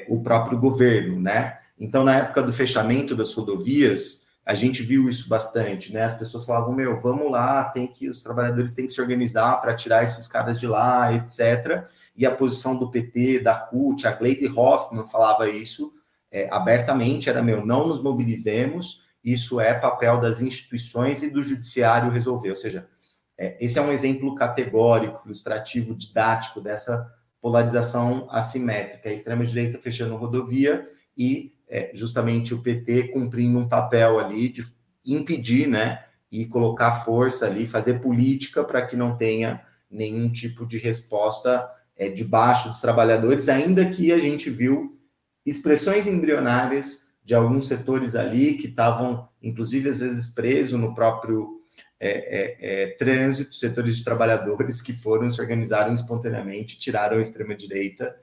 [0.08, 1.58] o próprio governo, né?
[1.78, 6.04] Então, na época do fechamento das rodovias, a gente viu isso bastante, né?
[6.04, 9.74] As pessoas falavam, meu, vamos lá, tem que os trabalhadores têm que se organizar para
[9.74, 11.86] tirar esses caras de lá, etc.
[12.16, 15.92] E a posição do PT, da CUT, a Glaze Hoffman falava isso
[16.32, 22.10] é, abertamente, era meu, não nos mobilizemos, isso é papel das instituições e do judiciário
[22.10, 22.48] resolver.
[22.48, 22.88] Ou seja,
[23.36, 27.06] é, esse é um exemplo categórico, ilustrativo, didático dessa
[27.38, 34.48] polarização assimétrica, a extrema-direita fechando rodovia e é, justamente o PT cumprindo um papel ali
[34.48, 34.64] de
[35.04, 40.78] impedir, né, e colocar força ali, fazer política para que não tenha nenhum tipo de
[40.78, 41.66] resposta
[41.96, 44.98] é, debaixo dos trabalhadores, ainda que a gente viu
[45.44, 51.58] expressões embrionárias de alguns setores ali que estavam, inclusive, às vezes presos no próprio
[52.00, 58.14] é, é, é, trânsito, setores de trabalhadores que foram, se organizaram espontaneamente, tiraram a extrema-direita,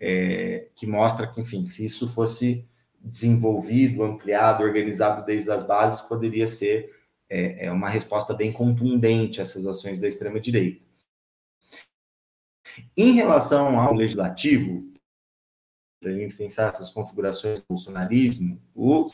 [0.00, 2.64] é, que mostra que, enfim, se isso fosse
[3.08, 6.94] desenvolvido, ampliado, organizado desde as bases, poderia ser
[7.28, 10.84] é, é uma resposta bem contundente a essas ações da extrema-direita.
[12.96, 14.92] Em relação ao legislativo,
[16.00, 19.06] para a gente pensar essas configurações do bolsonarismo, o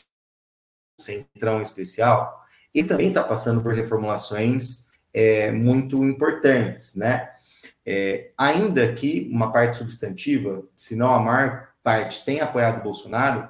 [0.99, 7.31] centrão especial, ele também está passando por reformulações é, muito importantes, né?
[7.85, 13.49] É, ainda que uma parte substantiva, se não a maior parte, tem apoiado o Bolsonaro,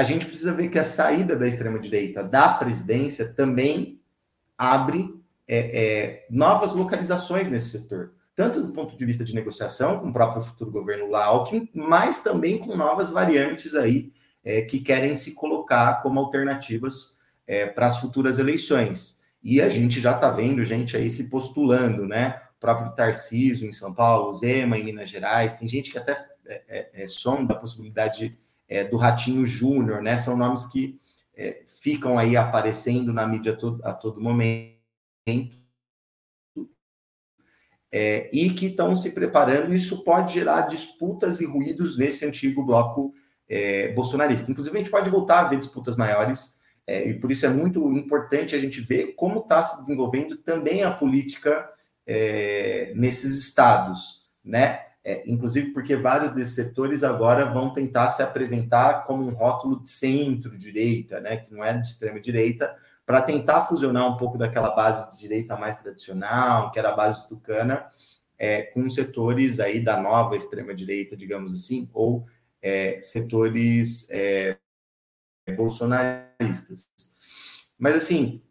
[0.00, 4.00] a gente precisa ver que a saída da extrema-direita da presidência também
[4.56, 5.14] abre
[5.46, 10.12] é, é, novas localizações nesse setor, tanto do ponto de vista de negociação com o
[10.12, 14.10] próprio futuro governo Alckmin, mas também com novas variantes aí
[14.42, 19.18] é, que querem se colocar como alternativas é, para as futuras eleições.
[19.42, 22.40] E a gente já está vendo gente aí se postulando, né?
[22.56, 26.88] O próprio Tarcísio em São Paulo, Zema em Minas Gerais, tem gente que até é,
[26.94, 28.38] é, sonda a possibilidade
[28.70, 30.16] é, do Ratinho Júnior, né?
[30.16, 30.98] São nomes que
[31.36, 34.78] é, ficam aí aparecendo na mídia todo, a todo momento.
[37.92, 39.74] é, e que estão se preparando.
[39.74, 43.12] Isso pode gerar disputas e ruídos nesse antigo bloco
[43.48, 44.50] é, bolsonarista.
[44.50, 47.90] Inclusive, a gente pode voltar a ver disputas maiores, é, e por isso é muito
[47.92, 51.68] importante a gente ver como está se desenvolvendo também a política
[52.06, 54.89] é, nesses estados, né?
[55.02, 59.88] É, inclusive porque vários desses setores agora vão tentar se apresentar como um rótulo de
[59.88, 61.38] centro-direita, né?
[61.38, 62.74] Que não é de extrema-direita,
[63.06, 67.26] para tentar fusionar um pouco daquela base de direita mais tradicional, que era a base
[67.26, 67.86] tucana,
[68.38, 72.26] é, com setores aí da nova extrema-direita, digamos assim, ou
[72.62, 74.58] é, setores é,
[75.56, 76.90] bolsonaristas.
[77.78, 78.42] Mas, assim,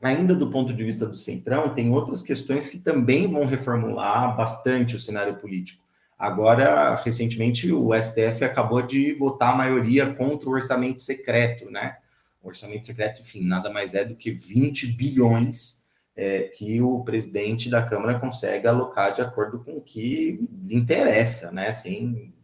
[0.00, 4.96] ainda do ponto de vista do Centrão, tem outras questões que também vão reformular bastante
[4.96, 5.87] o cenário político.
[6.18, 11.98] Agora, recentemente, o STF acabou de votar a maioria contra o orçamento secreto, né?
[12.42, 15.78] O orçamento secreto, enfim, nada mais é do que 20 bilhões
[16.16, 21.52] é, que o presidente da Câmara consegue alocar de acordo com o que lhe interessa,
[21.52, 21.70] né?
[21.70, 22.34] Sem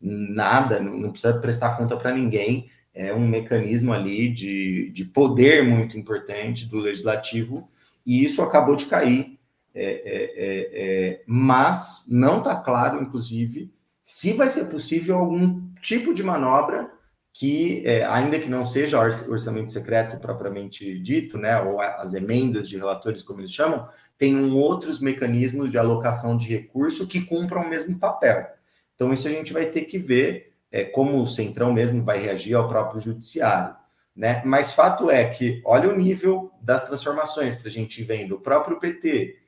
[0.00, 2.70] nada, não precisa prestar conta para ninguém.
[2.94, 7.68] É um mecanismo ali de, de poder muito importante do legislativo,
[8.06, 9.38] e isso acabou de cair.
[9.74, 13.72] É, é, é, é mas não está claro, inclusive,
[14.04, 16.90] se vai ser possível algum tipo de manobra
[17.32, 22.76] que, é, ainda que não seja orçamento secreto propriamente dito, né, ou as emendas de
[22.76, 27.98] relatores, como eles chamam, tenham outros mecanismos de alocação de recurso que cumpram o mesmo
[27.98, 28.46] papel.
[28.94, 32.54] Então, isso a gente vai ter que ver é, como o Centrão mesmo vai reagir
[32.54, 33.74] ao próprio judiciário.
[34.14, 34.42] Né?
[34.44, 38.34] Mas fato é que, olha o nível das transformações para a gente vendo.
[38.34, 39.38] O próprio PT,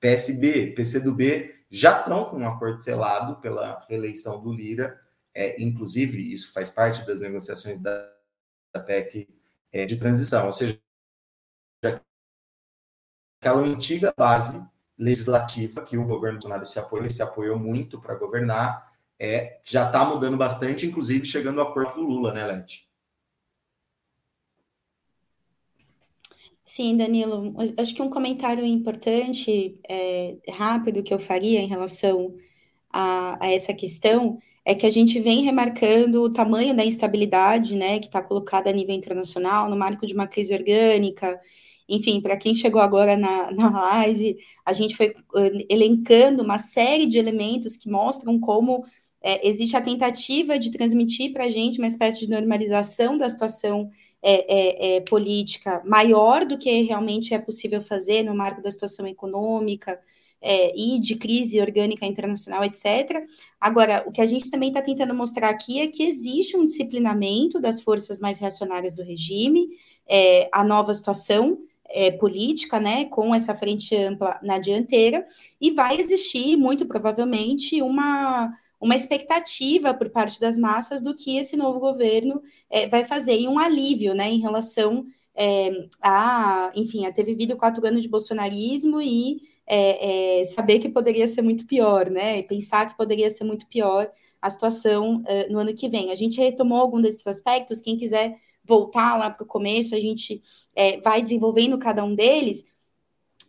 [0.00, 4.98] PSB, PCdoB já estão com um acordo selado pela reeleição do Lira
[5.34, 8.12] é, inclusive, isso faz parte das negociações da,
[8.74, 9.28] da PEC
[9.72, 10.80] é, de transição, ou seja,
[13.40, 14.62] aquela antiga base
[14.98, 20.04] legislativa que o governo Bolsonaro se apoiou, se apoiou muito para governar, é, já está
[20.04, 22.89] mudando bastante, inclusive chegando ao acordo do Lula, né, Leti?
[26.70, 32.36] Sim, Danilo, acho que um comentário importante, é, rápido, que eu faria em relação
[32.92, 37.98] a, a essa questão é que a gente vem remarcando o tamanho da instabilidade, né,
[37.98, 41.40] que está colocada a nível internacional, no marco de uma crise orgânica.
[41.88, 47.06] Enfim, para quem chegou agora na, na live, a gente foi eh, elencando uma série
[47.06, 48.84] de elementos que mostram como
[49.20, 53.90] é, existe a tentativa de transmitir para a gente uma espécie de normalização da situação
[54.22, 59.06] é, é, é, política maior do que realmente é possível fazer no marco da situação
[59.06, 59.98] econômica,
[60.40, 63.26] é, e de crise orgânica internacional, etc.
[63.60, 67.60] Agora, o que a gente também está tentando mostrar aqui é que existe um disciplinamento
[67.60, 69.68] das forças mais reacionárias do regime,
[70.08, 71.58] é, a nova situação
[71.88, 75.26] é, política, né, com essa frente ampla na dianteira,
[75.60, 81.56] e vai existir, muito provavelmente, uma, uma expectativa por parte das massas do que esse
[81.56, 87.12] novo governo é, vai fazer, e um alívio, né, em relação é, a, enfim, a
[87.12, 92.10] ter vivido quatro anos de bolsonarismo e é, é, saber que poderia ser muito pior,
[92.10, 92.38] né?
[92.38, 94.10] E pensar que poderia ser muito pior
[94.42, 96.10] a situação uh, no ano que vem.
[96.10, 100.42] A gente retomou algum desses aspectos, quem quiser voltar lá para o começo, a gente
[100.74, 102.64] é, vai desenvolvendo cada um deles.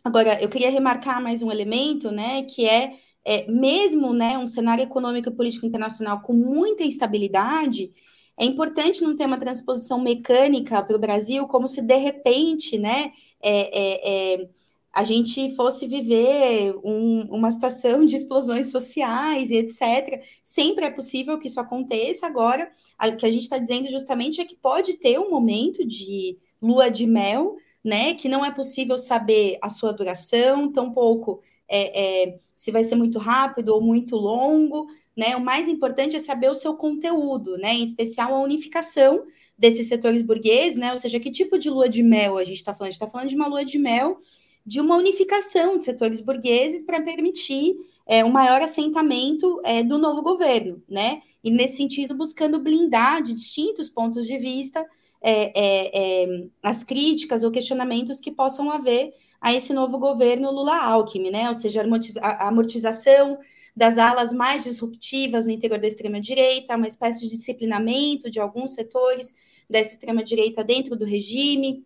[0.04, 4.82] Agora, eu queria remarcar mais um elemento, né, que é, é mesmo né, um cenário
[4.82, 7.92] econômico e político internacional com muita instabilidade,
[8.36, 13.12] é importante não ter uma transposição mecânica para o Brasil, como se de repente, né,
[13.40, 14.48] é, é, é
[14.92, 20.22] a gente fosse viver um, uma situação de explosões sociais e etc.
[20.44, 22.26] Sempre é possível que isso aconteça.
[22.26, 22.70] Agora,
[23.02, 26.90] o que a gente está dizendo justamente é que pode ter um momento de lua
[26.90, 28.12] de mel, né?
[28.14, 33.18] Que não é possível saber a sua duração, tampouco é, é, se vai ser muito
[33.18, 34.86] rápido ou muito longo,
[35.16, 35.36] né?
[35.36, 37.74] O mais importante é saber o seu conteúdo, né?
[37.74, 39.24] Em especial a unificação
[39.56, 40.92] desses setores burgueses, né?
[40.92, 42.88] Ou seja, que tipo de lua de mel a gente está falando?
[42.88, 44.18] A gente está falando de uma lua de mel
[44.64, 47.74] de uma unificação de setores burgueses para permitir
[48.06, 51.20] é, um maior assentamento é, do novo governo, né?
[51.42, 54.86] E nesse sentido, buscando blindar de distintos pontos de vista
[55.20, 61.30] é, é, é as críticas ou questionamentos que possam haver a esse novo governo Lula-Alckmin,
[61.30, 61.48] né?
[61.48, 61.82] Ou seja,
[62.20, 63.38] a amortização
[63.74, 69.34] das alas mais disruptivas no interior da extrema-direita, uma espécie de disciplinamento de alguns setores
[69.68, 71.84] dessa extrema-direita dentro do regime,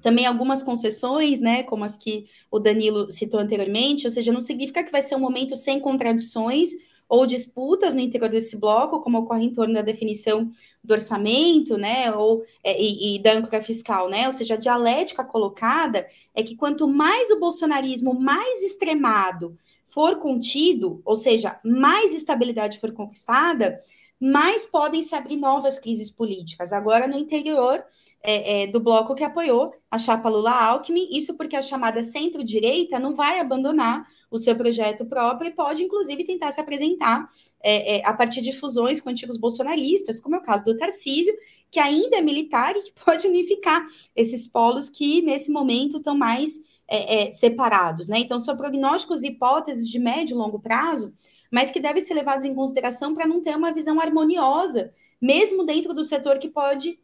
[0.00, 4.84] também algumas concessões, né, como as que o Danilo citou anteriormente, ou seja, não significa
[4.84, 6.70] que vai ser um momento sem contradições
[7.08, 10.50] ou disputas no interior desse bloco, como ocorre em torno da definição
[10.82, 14.26] do orçamento, né, ou é, e, e, da âncora fiscal, né?
[14.26, 21.00] Ou seja, a dialética colocada é que quanto mais o bolsonarismo mais extremado for contido,
[21.04, 23.78] ou seja, mais estabilidade for conquistada,
[24.20, 26.72] mais podem se abrir novas crises políticas.
[26.72, 27.84] Agora, no interior
[28.22, 33.14] é, é, do bloco que apoiou a chapa Lula-Alckmin, isso porque a chamada centro-direita não
[33.14, 37.28] vai abandonar o seu projeto próprio e pode, inclusive, tentar se apresentar
[37.62, 41.34] é, é, a partir de fusões com antigos bolsonaristas, como é o caso do Tarcísio,
[41.70, 46.60] que ainda é militar e que pode unificar esses polos que, nesse momento, estão mais
[46.88, 48.08] é, é, separados.
[48.08, 48.18] Né?
[48.20, 51.12] Então, são prognósticos e hipóteses de médio e longo prazo,
[51.50, 55.94] mas que devem ser levados em consideração para não ter uma visão harmoniosa, mesmo dentro
[55.94, 56.98] do setor que pode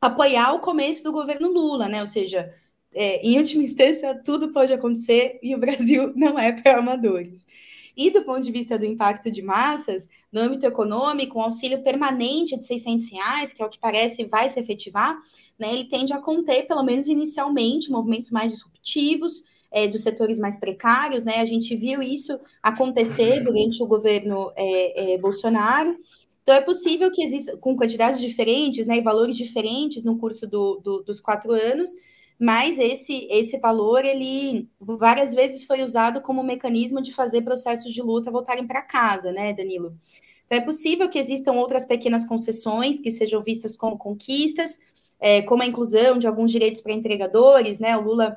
[0.00, 2.00] apoiar o começo do governo Lula, né?
[2.00, 2.52] Ou seja,
[2.94, 7.46] é, em última instância, tudo pode acontecer e o Brasil não é para amadores.
[7.96, 12.58] E do ponto de vista do impacto de massas, no âmbito econômico, um auxílio permanente
[12.58, 15.14] de 600 reais, que é o que parece vai se efetivar,
[15.58, 20.58] né, ele tende a conter, pelo menos inicialmente, movimentos mais disruptivos, é, dos setores mais
[20.58, 21.36] precários, né?
[21.38, 25.96] A gente viu isso acontecer durante o governo é, é, Bolsonaro.
[26.42, 30.76] Então, é possível que exista, com quantidades diferentes, né, e valores diferentes no curso do,
[30.76, 31.92] do, dos quatro anos,
[32.42, 38.02] mas esse, esse valor, ele várias vezes foi usado como mecanismo de fazer processos de
[38.02, 39.96] luta voltarem para casa, né, Danilo?
[40.44, 44.76] Então, é possível que existam outras pequenas concessões que sejam vistas como conquistas,
[45.20, 47.96] é, como a inclusão de alguns direitos para entregadores, né?
[47.96, 48.36] O Lula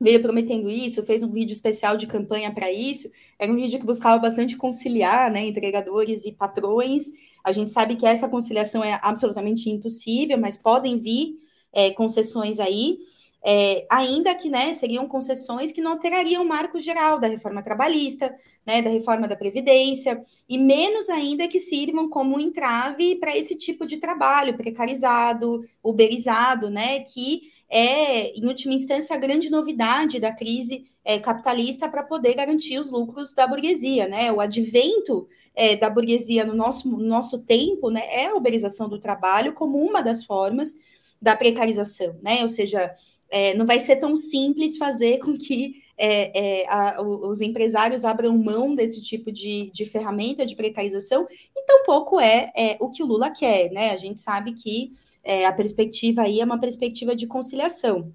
[0.00, 3.08] veio prometendo isso, fez um vídeo especial de campanha para isso.
[3.38, 7.04] Era um vídeo que buscava bastante conciliar, né, entregadores e patrões.
[7.44, 11.38] A gente sabe que essa conciliação é absolutamente impossível, mas podem vir
[11.72, 12.98] é, concessões aí.
[13.44, 18.34] É, ainda que né, seriam concessões que não alterariam o marco geral da reforma trabalhista,
[18.66, 23.86] né, da reforma da Previdência, e menos ainda que sirvam como entrave para esse tipo
[23.86, 30.84] de trabalho precarizado, uberizado, né, que é, em última instância, a grande novidade da crise
[31.04, 34.32] é, capitalista para poder garantir os lucros da burguesia, né?
[34.32, 38.98] O advento é, da burguesia no nosso, no nosso tempo né, é a uberização do
[38.98, 40.74] trabalho como uma das formas
[41.20, 42.40] da precarização, né?
[42.42, 42.94] Ou seja,
[43.30, 48.38] é, não vai ser tão simples fazer com que é, é, a, os empresários abram
[48.38, 53.06] mão desse tipo de, de ferramenta de precarização, e tampouco é, é o que o
[53.06, 53.90] Lula quer, né?
[53.90, 54.92] A gente sabe que
[55.24, 58.12] é, a perspectiva aí é uma perspectiva de conciliação.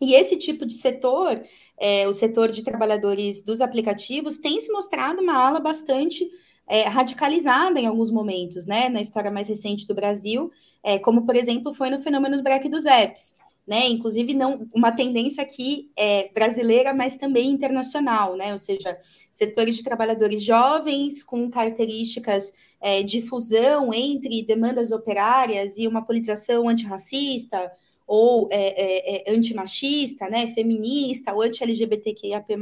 [0.00, 1.42] E esse tipo de setor,
[1.78, 6.28] é, o setor de trabalhadores dos aplicativos, tem se mostrado uma ala bastante
[6.66, 10.50] é, radicalizada em alguns momentos, né, na história mais recente do Brasil,
[10.82, 13.34] é, como, por exemplo, foi no fenômeno do break dos apps
[13.66, 13.88] né?
[13.88, 18.52] Inclusive, não uma tendência aqui é brasileira, mas também internacional, né?
[18.52, 18.98] Ou seja,
[19.32, 26.68] setores de trabalhadores jovens com características é, de fusão entre demandas operárias e uma politização
[26.68, 27.72] antirracista
[28.06, 30.48] ou é, é, é antimachista, né?
[30.48, 32.54] Feminista ou anti-LGBTQIAP+,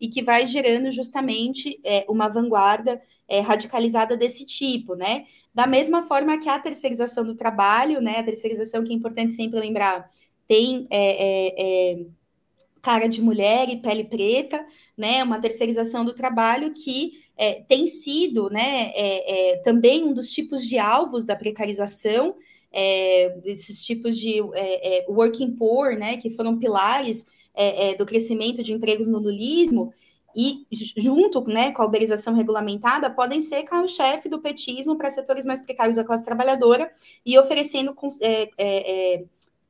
[0.00, 3.00] e que vai gerando justamente é, uma vanguarda
[3.30, 5.24] é, radicalizada desse tipo, né?
[5.54, 8.18] Da mesma forma que a terceirização do trabalho, né?
[8.18, 10.10] A terceirização que é importante sempre lembrar,
[10.48, 12.06] tem é, é, é
[12.82, 14.66] cara de mulher e pele preta,
[14.98, 15.22] né?
[15.22, 18.90] Uma terceirização do trabalho que é, tem sido, né?
[18.96, 22.34] É, também um dos tipos de alvos da precarização,
[23.42, 24.40] desses tipos de
[25.08, 26.16] working poor, né?
[26.16, 27.26] Que foram pilares
[27.98, 29.92] do crescimento de empregos no lulismo,
[30.34, 30.66] e
[30.96, 35.96] junto né, com a uberização regulamentada, podem ser carro-chefe do petismo para setores mais precários
[35.96, 36.90] da classe trabalhadora
[37.24, 39.24] e oferecendo é, é, é,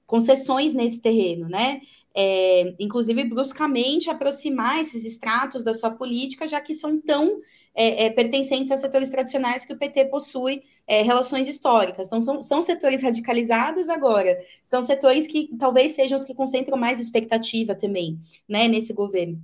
[0.06, 1.80] concessões nesse terreno, né?
[2.12, 7.40] É, inclusive bruscamente aproximar esses estratos da sua política, já que são tão
[7.72, 12.08] é, é, pertencentes a setores tradicionais que o PT possui relações históricas.
[12.08, 16.98] Então, são, são setores radicalizados agora, são setores que talvez sejam os que concentram mais
[16.98, 19.40] expectativa também, né, nesse governo.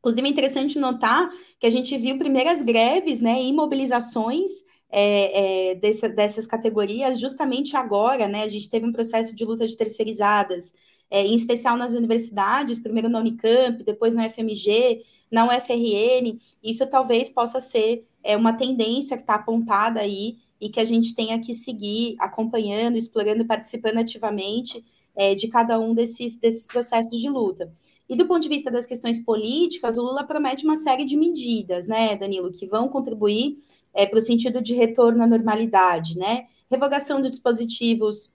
[0.00, 4.50] Inclusive, é interessante notar que a gente viu primeiras greves, né, e mobilizações
[4.90, 9.66] é, é, dessa, dessas categorias justamente agora, né, a gente teve um processo de luta
[9.68, 10.74] de terceirizadas,
[11.10, 17.28] é, em especial nas universidades, primeiro na Unicamp, depois na FMG, na UFRN, isso talvez
[17.30, 21.54] possa ser é, uma tendência que está apontada aí e que a gente tenha que
[21.54, 24.84] seguir acompanhando, explorando, participando ativamente
[25.20, 27.70] é, de cada um desses, desses processos de luta.
[28.08, 31.86] E do ponto de vista das questões políticas, o Lula promete uma série de medidas,
[31.86, 33.58] né, Danilo, que vão contribuir
[33.92, 36.46] é, para o sentido de retorno à normalidade, né?
[36.70, 38.32] Revogação de dispositivos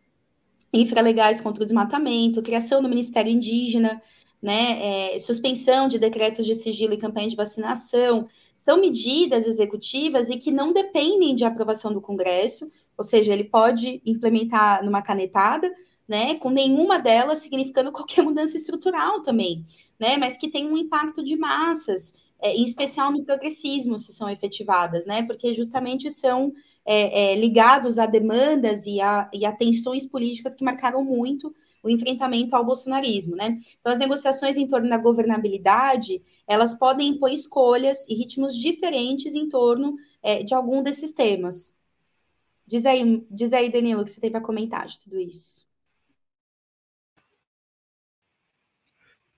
[0.71, 3.99] infralegais contra o desmatamento, criação do Ministério Indígena,
[4.39, 8.27] né, é, suspensão de decretos de sigilo e campanha de vacinação,
[8.59, 14.03] são medidas executivas e que não dependem de aprovação do Congresso, ou seja, ele pode
[14.05, 15.73] implementar numa canetada,
[16.07, 19.65] né, com nenhuma delas significando qualquer mudança estrutural também,
[19.99, 24.29] né, mas que tem um impacto de massas, é, em especial no progressismo, se são
[24.29, 26.53] efetivadas, né, porque justamente são
[26.85, 31.89] é, é, ligados a demandas e a, e a tensões políticas que marcaram muito o
[31.89, 33.59] enfrentamento ao bolsonarismo, né?
[33.79, 39.47] Então, as negociações em torno da governabilidade, elas podem impor escolhas e ritmos diferentes em
[39.47, 41.75] torno é, de algum desses temas.
[42.65, 45.64] Diz aí, diz aí, Danilo, o que você tem para comentar de tudo isso.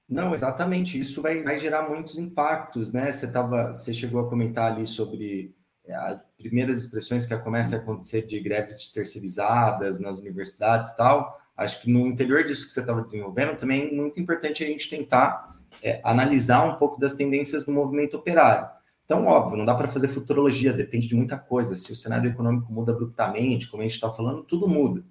[0.09, 0.99] Não, exatamente.
[0.99, 3.11] Isso vai, vai gerar muitos impactos, né?
[3.11, 5.53] Você tava, você chegou a comentar ali sobre
[5.85, 11.37] é, as primeiras expressões que começam a acontecer de greves terceirizadas nas universidades, tal.
[11.57, 14.89] Acho que no interior disso que você estava desenvolvendo, também é muito importante a gente
[14.89, 18.69] tentar é, analisar um pouco das tendências do movimento operário.
[19.03, 21.75] Então, óbvio, não dá para fazer futurologia, depende de muita coisa.
[21.75, 25.03] Se o cenário econômico muda abruptamente, como a gente está falando, tudo muda.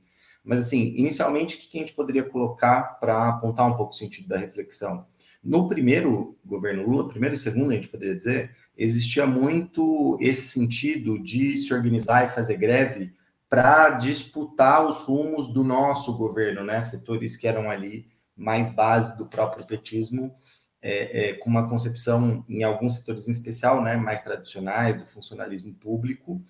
[0.47, 4.29] Mas, assim, inicialmente, o que a gente poderia colocar para apontar um pouco o sentido
[4.29, 5.05] da reflexão?
[5.43, 11.21] No primeiro governo Lula, primeiro e segundo, a gente poderia dizer, existia muito esse sentido
[11.21, 13.13] de se organizar e fazer greve
[13.49, 16.81] para disputar os rumos do nosso governo, né?
[16.81, 20.33] Setores que eram ali mais base do próprio petismo,
[20.81, 25.75] é, é, com uma concepção, em alguns setores em especial, né, mais tradicionais, do funcionalismo
[25.75, 26.41] público,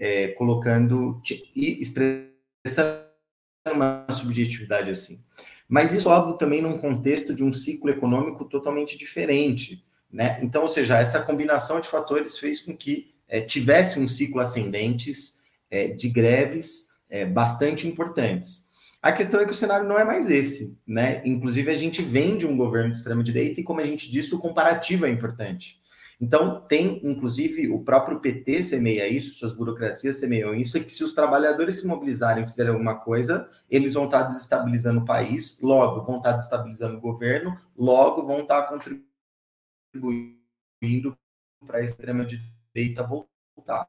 [0.00, 1.20] é, colocando
[1.54, 3.05] e expressando
[3.72, 5.22] uma subjetividade assim.
[5.68, 10.38] Mas isso, óbvio, também num contexto de um ciclo econômico totalmente diferente, né?
[10.42, 15.36] Então, ou seja, essa combinação de fatores fez com que é, tivesse um ciclo ascendentes,
[15.70, 18.66] é, de greves é, bastante importantes.
[19.02, 21.20] A questão é que o cenário não é mais esse, né?
[21.24, 24.38] Inclusive, a gente vem de um governo de extrema-direita e, como a gente disse, o
[24.38, 25.80] comparativo é importante.
[26.20, 31.04] Então, tem, inclusive, o próprio PT semeia isso, suas burocracias semeiam isso, é que se
[31.04, 36.02] os trabalhadores se mobilizarem e fizerem alguma coisa, eles vão estar desestabilizando o país, logo
[36.04, 39.04] vão estar desestabilizando o governo, logo vão estar contribuindo
[41.66, 43.86] para a extrema-direita voltar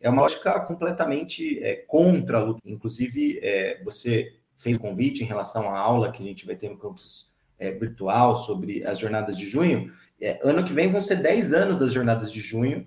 [0.00, 2.60] é uma lógica completamente é, contra a luta.
[2.64, 6.70] Inclusive, é, você fez um convite em relação à aula que a gente vai ter
[6.70, 9.92] no campus é, virtual sobre as jornadas de junho.
[10.20, 12.86] É, ano que vem vão ser 10 anos das jornadas de junho,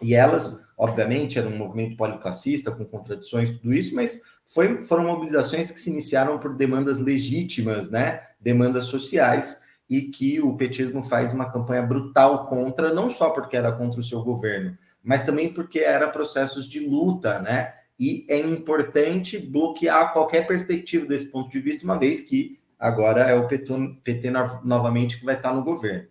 [0.00, 5.72] e elas, obviamente, eram um movimento policlassista, com contradições, tudo isso, mas foi, foram mobilizações
[5.72, 8.22] que se iniciaram por demandas legítimas, né?
[8.40, 13.72] Demandas sociais, e que o petismo faz uma campanha brutal contra, não só porque era
[13.72, 17.72] contra o seu governo, mas também porque era processos de luta, né?
[17.98, 23.34] E é importante bloquear qualquer perspectiva desse ponto de vista, uma vez que agora é
[23.34, 23.72] o PT,
[24.04, 24.30] PT
[24.64, 26.06] novamente que vai estar no governo.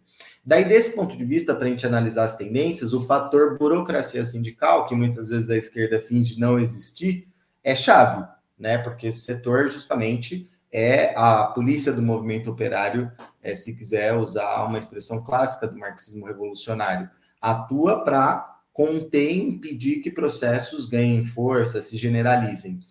[0.45, 4.85] Daí, desse ponto de vista, para a gente analisar as tendências, o fator burocracia sindical,
[4.85, 7.27] que muitas vezes a esquerda finge não existir,
[7.63, 8.23] é chave,
[8.57, 8.77] né?
[8.77, 13.11] Porque esse setor, justamente, é a polícia do movimento operário,
[13.41, 17.09] é, se quiser usar uma expressão clássica do marxismo revolucionário,
[17.41, 22.81] atua para conter e impedir que processos ganhem força, se generalizem.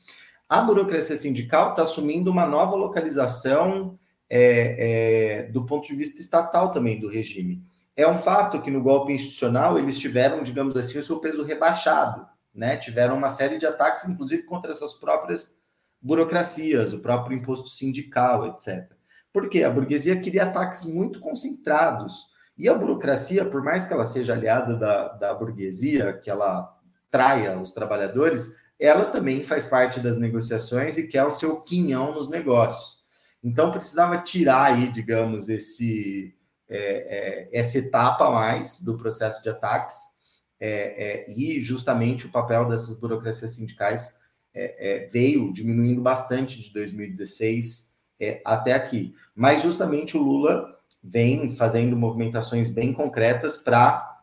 [0.48, 3.98] A burocracia sindical está assumindo uma nova localização
[4.36, 7.62] é, é, do ponto de vista estatal também do regime.
[7.96, 12.26] É um fato que no golpe institucional eles tiveram, digamos assim, o seu peso rebaixado,
[12.52, 12.76] né?
[12.76, 15.56] Tiveram uma série de ataques, inclusive contra essas próprias
[16.02, 18.90] burocracias, o próprio imposto sindical, etc.
[19.32, 22.26] Porque a burguesia queria ataques muito concentrados
[22.58, 26.76] e a burocracia, por mais que ela seja aliada da, da burguesia, que ela
[27.08, 32.28] traia os trabalhadores, ela também faz parte das negociações e quer o seu quinhão nos
[32.28, 33.03] negócios.
[33.44, 36.34] Então precisava tirar aí, digamos, esse
[36.66, 39.96] é, é, essa etapa mais do processo de ataques
[40.58, 44.18] é, é e justamente o papel dessas burocracias sindicais
[44.54, 47.92] é, é, veio diminuindo bastante de 2016
[48.44, 49.14] até aqui.
[49.34, 54.22] Mas justamente o Lula vem fazendo movimentações bem concretas para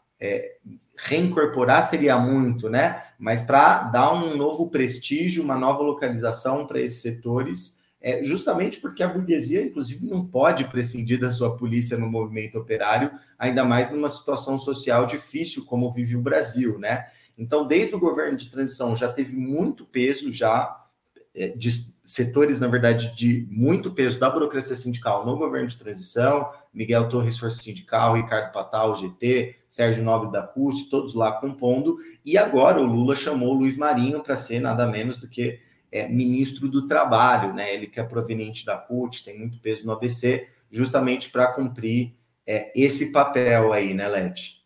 [0.97, 3.03] reincorporar seria muito, né?
[3.19, 9.03] Mas para dar um novo prestígio, uma nova localização para esses setores, é, justamente porque
[9.03, 14.09] a burguesia, inclusive, não pode prescindir da sua polícia no movimento operário, ainda mais numa
[14.09, 17.05] situação social difícil como vive o Brasil, né?
[17.37, 20.81] Então, desde o governo de transição já teve muito peso já
[21.33, 21.69] é, de
[22.03, 27.37] setores, na verdade, de muito peso da burocracia sindical no governo de transição, Miguel Torres,
[27.37, 32.85] Força Sindical, Ricardo Patal, GT, Sérgio Nobre da CUST, todos lá compondo, e agora o
[32.85, 35.59] Lula chamou o Luiz Marinho para ser nada menos do que
[35.91, 37.73] é, ministro do Trabalho, né?
[37.73, 42.15] Ele que é proveniente da CUT, tem muito peso no ABC, justamente para cumprir
[42.47, 44.61] é, esse papel aí, né, Leti?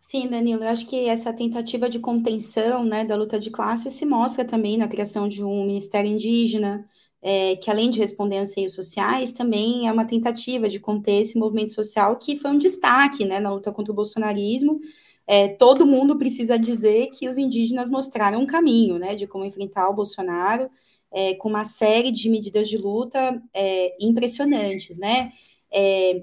[0.00, 4.06] Sim, Danilo, eu acho que essa tentativa de contenção né, da luta de classe se
[4.06, 6.86] mostra também na criação de um Ministério Indígena,
[7.20, 11.36] é, que além de responder a anseios sociais, também é uma tentativa de conter esse
[11.36, 14.80] movimento social que foi um destaque né, na luta contra o bolsonarismo.
[15.26, 19.88] É, todo mundo precisa dizer que os indígenas mostraram um caminho né, de como enfrentar
[19.88, 20.70] o Bolsonaro,
[21.10, 24.98] é, com uma série de medidas de luta é, impressionantes.
[24.98, 25.32] Né?
[25.72, 26.22] É,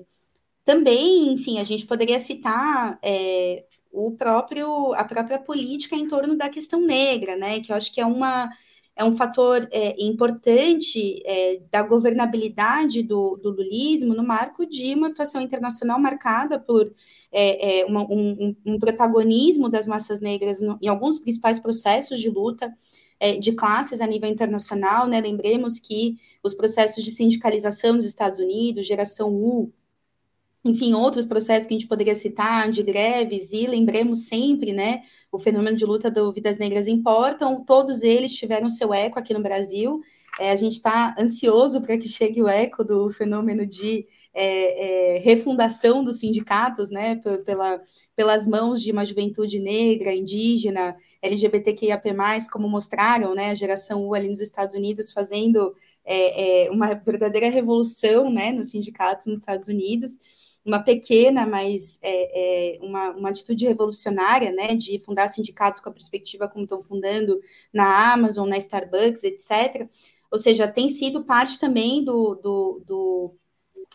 [0.64, 6.50] também, enfim, a gente poderia citar é, o próprio, a própria política em torno da
[6.50, 7.60] questão negra, né?
[7.60, 8.50] Que eu acho que é uma
[8.96, 15.10] é um fator é, importante é, da governabilidade do, do, lulismo no marco de uma
[15.10, 16.94] situação internacional marcada por
[17.32, 22.30] é, é uma, um, um, protagonismo das massas negras no, em alguns principais processos de
[22.30, 22.72] luta
[23.20, 25.08] é, de classes a nível internacional.
[25.08, 25.20] Né?
[25.22, 29.74] Lembremos que os processos de sindicalização nos Estados Unidos, geração U,
[30.64, 35.38] enfim, outros processos que a gente poderia citar, de greves, e lembremos sempre, né, o
[35.38, 40.02] fenômeno de luta do Vidas Negras Importam, todos eles tiveram seu eco aqui no Brasil,
[40.40, 45.20] é, a gente está ansioso para que chegue o eco do fenômeno de é, é,
[45.20, 47.82] refundação dos sindicatos, né, pela,
[48.16, 52.10] pelas mãos de uma juventude negra, indígena, LGBTQIAP+,
[52.52, 57.50] como mostraram, né, a geração U ali nos Estados Unidos fazendo é, é, uma verdadeira
[57.50, 60.18] revolução, né, nos sindicatos nos Estados Unidos,
[60.66, 65.94] uma pequena, mas é, é, uma, uma atitude revolucionária, né, de fundar sindicatos com a
[65.94, 67.40] perspectiva como estão fundando
[67.72, 69.90] na Amazon, na Starbucks, etc.
[70.32, 73.36] Ou seja, tem sido parte também do, do, do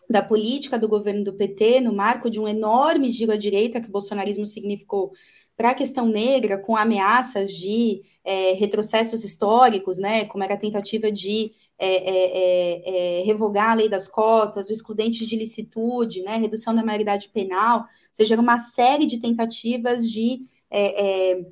[0.09, 3.89] da política do governo do PT, no marco de um enorme giro à direita que
[3.89, 5.12] o bolsonarismo significou
[5.59, 11.10] para a questão negra, com ameaças de é, retrocessos históricos, né, como era a tentativa
[11.10, 16.72] de é, é, é, revogar a lei das cotas, o excludente de licitude, né, redução
[16.72, 21.47] da maioridade penal, ou seja, uma série de tentativas de é, é,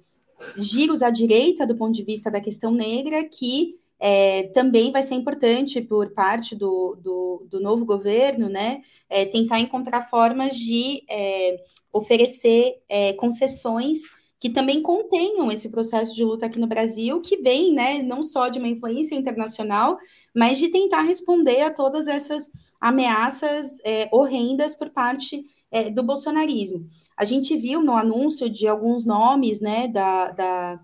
[0.56, 5.14] giros à direita do ponto de vista da questão negra que é, também vai ser
[5.14, 11.56] importante por parte do, do, do novo governo, né, é, tentar encontrar formas de é,
[11.96, 14.00] oferecer é, concessões
[14.38, 18.48] que também contenham esse processo de luta aqui no Brasil, que vem, né, não só
[18.48, 19.98] de uma influência internacional,
[20.34, 22.50] mas de tentar responder a todas essas
[22.80, 26.86] ameaças é, horrendas por parte é, do bolsonarismo.
[27.16, 30.80] A gente viu no anúncio de alguns nomes, né, da, da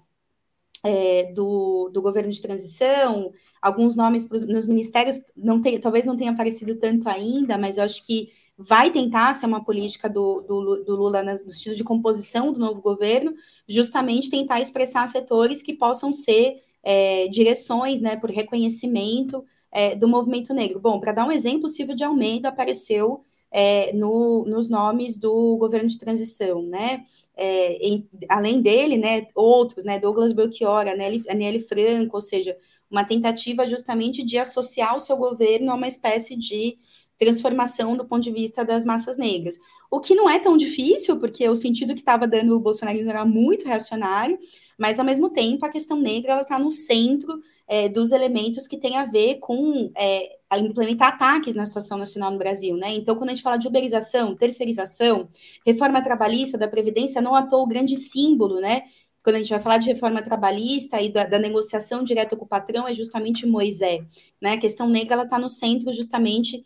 [0.84, 6.16] é, do, do, governo de transição, alguns nomes pros, nos ministérios, não tem, talvez não
[6.16, 10.84] tenha aparecido tanto ainda, mas eu acho que vai tentar ser uma política do, do,
[10.84, 13.34] do Lula no sentido de composição do novo governo,
[13.66, 20.52] justamente tentar expressar setores que possam ser é, direções, né, por reconhecimento é, do movimento
[20.52, 20.80] negro.
[20.80, 25.88] Bom, para dar um exemplo, Silvio de Almeida apareceu é, no, nos nomes do governo
[25.88, 27.04] de transição, né?
[27.36, 30.86] É, em, além dele, né, outros, né, Douglas Belchior,
[31.28, 32.56] Aniele Franco, ou seja,
[32.90, 36.78] uma tentativa justamente de associar o seu governo a uma espécie de
[37.22, 39.56] transformação do ponto de vista das massas negras.
[39.88, 43.24] O que não é tão difícil, porque o sentido que estava dando o bolsonarismo era
[43.24, 44.38] muito reacionário,
[44.76, 48.76] mas ao mesmo tempo a questão negra ela está no centro é, dos elementos que
[48.76, 52.92] tem a ver com é, a implementar ataques na situação nacional no Brasil, né?
[52.92, 55.28] Então, quando a gente fala de uberização, terceirização,
[55.64, 58.82] reforma trabalhista da Previdência, não à toa o grande símbolo, né?
[59.22, 62.48] Quando a gente vai falar de reforma trabalhista e da, da negociação direta com o
[62.48, 64.04] patrão, é justamente Moisés,
[64.40, 64.52] né?
[64.52, 66.64] A questão negra está no centro justamente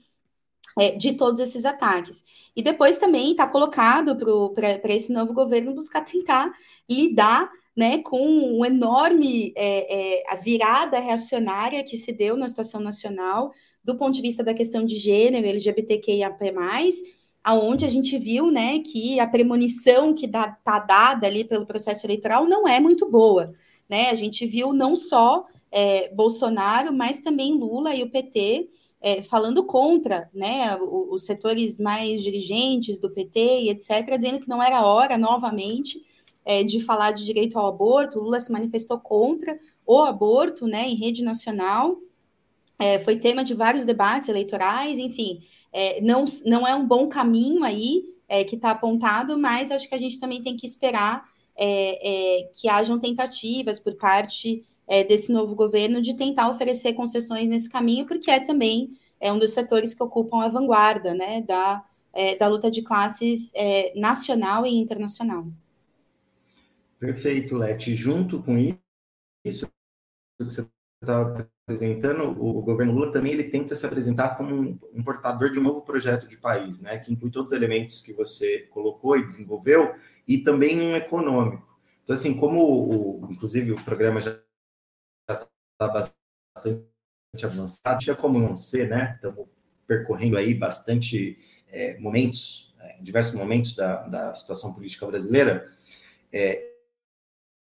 [0.79, 2.25] é, de todos esses ataques.
[2.55, 4.17] E depois também está colocado
[4.55, 6.53] para esse novo governo buscar tentar
[6.89, 8.19] lidar né, com
[8.59, 13.53] um enorme é, é, virada reacionária que se deu na situação nacional
[13.85, 16.53] do ponto de vista da questão de gênero, LGBTQIAP+,
[17.45, 22.47] aonde a gente viu, né, que a premonição que está dada ali pelo processo eleitoral
[22.47, 23.55] não é muito boa,
[23.89, 28.69] né, a gente viu não só é, Bolsonaro, mas também Lula e o PT
[29.07, 34.61] é, falando contra né, os, setores mais dirigentes do PT e etc., dizendo que não
[34.61, 36.05] era hora, novamente,
[36.45, 38.19] é, de falar de direito ao aborto.
[38.19, 39.57] Lula se manifestou contra
[39.87, 41.99] o aborto né, em rede nacional,
[42.81, 45.41] é, foi tema de vários debates eleitorais, enfim,
[45.73, 49.95] é, não, não é um bom caminho aí é, que está apontado, mas acho que
[49.95, 51.25] a gente também tem que esperar
[51.57, 57.69] é, que hajam tentativas por parte é, desse novo governo de tentar oferecer concessões nesse
[57.69, 62.37] caminho, porque é também é um dos setores que ocupam a vanguarda né, da, é,
[62.37, 65.47] da luta de classes é, nacional e internacional.
[66.99, 67.95] Perfeito, Leti.
[67.95, 68.57] Junto com
[69.45, 69.67] isso
[70.39, 70.67] que você
[71.03, 75.59] estava apresentando, o, governo Lula também ele tenta se apresentar como um, um, portador de
[75.59, 79.27] um novo projeto de país, né, que inclui todos os elementos que você colocou e
[79.27, 79.95] desenvolveu,
[80.29, 81.67] e também um econômico.
[82.03, 84.39] Então, assim, como, o, inclusive, o programa já
[85.79, 86.87] bastante
[87.45, 89.47] avançado, tinha como não ser, né, estamos
[89.87, 91.39] percorrendo aí bastante
[91.69, 95.67] é, momentos, é, diversos momentos da, da situação política brasileira,
[96.33, 96.65] é,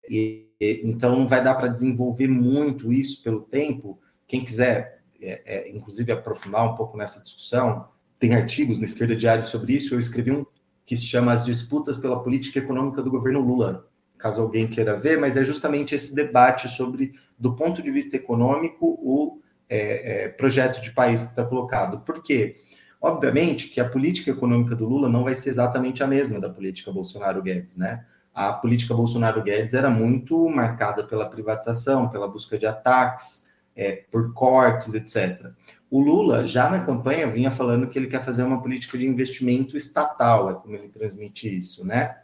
[0.09, 4.01] e, e, então vai dar para desenvolver muito isso pelo tempo.
[4.27, 7.89] Quem quiser, é, é, inclusive, aprofundar um pouco nessa discussão,
[8.19, 9.95] tem artigos no Esquerda Diário sobre isso.
[9.95, 10.47] Eu escrevi um
[10.85, 13.89] que se chama As Disputas pela Política Econômica do Governo Lula,
[14.19, 18.99] caso alguém queira ver, mas é justamente esse debate sobre, do ponto de vista econômico,
[19.03, 22.01] o é, é, projeto de país que está colocado.
[22.01, 22.55] Por quê?
[23.01, 26.91] Obviamente que a política econômica do Lula não vai ser exatamente a mesma da política
[26.91, 28.05] Bolsonaro-Guedes, né?
[28.35, 34.95] A política Bolsonaro-Guedes era muito marcada pela privatização, pela busca de ataques, é, por cortes,
[34.95, 35.51] etc.
[35.91, 39.77] O Lula, já na campanha, vinha falando que ele quer fazer uma política de investimento
[39.77, 42.17] estatal, é como ele transmite isso, né?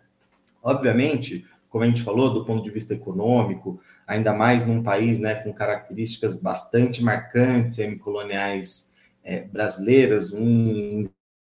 [0.62, 5.36] Obviamente, como a gente falou, do ponto de vista econômico, ainda mais num país né,
[5.36, 8.92] com características bastante marcantes, semicoloniais
[9.24, 11.08] é, brasileiras, um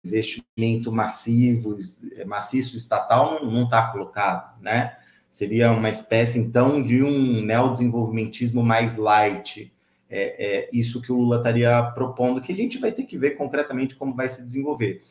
[0.04, 1.78] investimento massivo,
[2.16, 4.98] é, maciço estatal não está colocado, né?
[5.30, 9.72] Seria uma espécie, então, de um neodesenvolvimentismo mais light.
[10.10, 13.32] É, é isso que o Lula estaria propondo, que a gente vai ter que ver
[13.32, 15.02] concretamente como vai se desenvolver.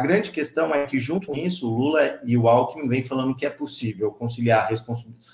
[0.00, 3.36] A grande questão é que, junto com isso, o Lula e o Alckmin vêm falando
[3.36, 4.66] que é possível conciliar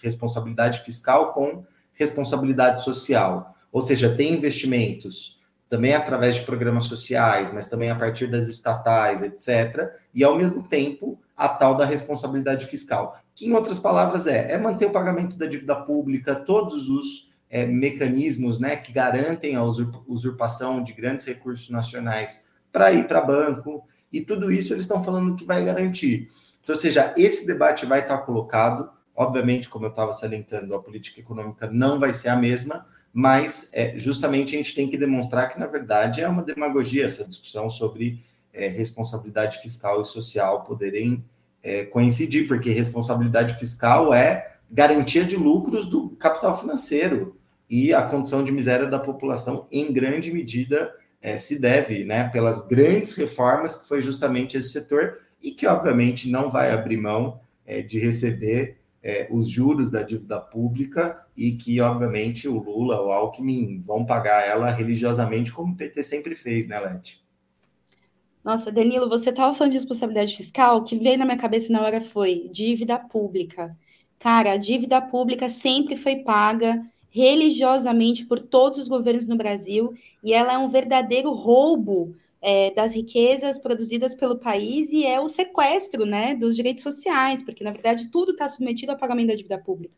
[0.03, 3.55] responsabilidade fiscal com responsabilidade social.
[3.71, 9.23] Ou seja, tem investimentos também através de programas sociais, mas também a partir das estatais,
[9.23, 9.89] etc.
[10.13, 13.17] E, ao mesmo tempo, a tal da responsabilidade fiscal.
[13.37, 17.65] Que, em outras palavras, é, é manter o pagamento da dívida pública, todos os é,
[17.65, 23.87] mecanismos né, que garantem a usurpação de grandes recursos nacionais para ir para banco,
[24.17, 26.29] e tudo isso eles estão falando que vai garantir.
[26.63, 28.91] Então, ou seja, esse debate vai estar colocado.
[29.15, 33.97] Obviamente, como eu estava salientando, a política econômica não vai ser a mesma, mas é,
[33.97, 38.23] justamente a gente tem que demonstrar que, na verdade, é uma demagogia essa discussão sobre
[38.53, 41.25] é, responsabilidade fiscal e social poderem
[41.63, 47.37] é, coincidir, porque responsabilidade fiscal é garantia de lucros do capital financeiro
[47.69, 50.95] e a condição de miséria da população, em grande medida,
[51.27, 56.31] é, se deve, né, pelas grandes reformas que foi justamente esse setor e que, obviamente,
[56.31, 61.81] não vai abrir mão é, de receber é, os juros da dívida pública e que,
[61.81, 66.79] obviamente, o Lula, o Alckmin vão pagar ela religiosamente, como o PT sempre fez, né,
[66.79, 67.21] Leti?
[68.45, 71.83] Nossa, Danilo, você estava falando de responsabilidade fiscal, o que veio na minha cabeça na
[71.83, 73.77] hora foi dívida pública.
[74.17, 80.33] Cara, a dívida pública sempre foi paga religiosamente por todos os governos no Brasil e
[80.33, 86.05] ela é um verdadeiro roubo é, das riquezas produzidas pelo país e é o sequestro
[86.05, 89.97] né, dos direitos sociais, porque na verdade tudo está submetido ao pagamento da dívida pública.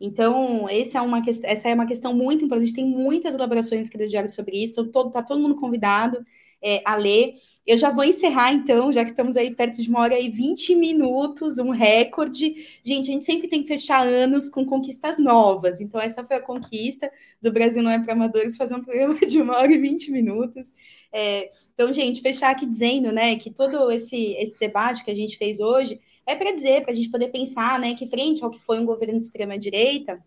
[0.00, 4.28] Então, essa é uma, essa é uma questão muito importante, tem muitas elaborações que diário
[4.28, 6.24] sobre isso, está todo, tá todo mundo convidado
[6.62, 7.34] é, a ler.
[7.66, 10.74] Eu já vou encerrar, então, já que estamos aí perto de uma hora e 20
[10.74, 12.80] minutos, um recorde.
[12.82, 15.80] Gente, a gente sempre tem que fechar anos com conquistas novas.
[15.80, 17.10] Então, essa foi a conquista
[17.42, 20.72] do Brasil Não é para Amadores, fazer um programa de uma hora e 20 minutos.
[21.12, 25.36] É, então, gente, fechar aqui dizendo né, que todo esse, esse debate que a gente
[25.36, 28.60] fez hoje é para dizer, para a gente poder pensar né, que, frente ao que
[28.60, 30.22] foi um governo de extrema-direita,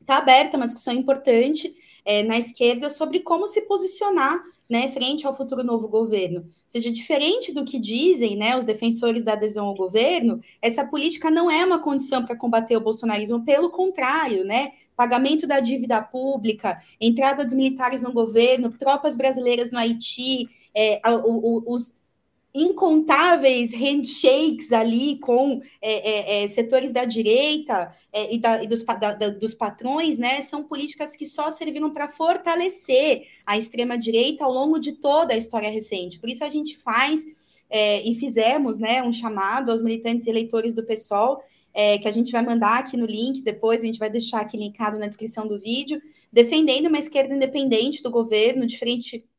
[0.00, 1.74] está aberta uma discussão importante
[2.04, 4.40] é, na esquerda sobre como se posicionar
[4.72, 6.40] né, frente ao futuro novo governo.
[6.40, 11.30] Ou seja, diferente do que dizem né, os defensores da adesão ao governo, essa política
[11.30, 14.72] não é uma condição para combater o bolsonarismo, pelo contrário, né?
[14.96, 21.92] Pagamento da dívida pública, entrada dos militares no governo, tropas brasileiras no Haiti, é, os
[22.54, 28.84] incontáveis handshakes ali com é, é, é, setores da direita é, e, da, e dos,
[28.84, 34.78] da, dos, patrões, né, são políticas que só serviram para fortalecer a extrema-direita ao longo
[34.78, 36.18] de toda a história recente.
[36.18, 37.24] Por isso a gente faz
[37.70, 41.42] é, e fizemos né, um chamado aos militantes e eleitores do PSOL,
[41.72, 44.58] é, que a gente vai mandar aqui no link, depois a gente vai deixar aqui
[44.58, 46.00] linkado na descrição do vídeo,
[46.30, 49.31] defendendo uma esquerda independente do governo, diferente é,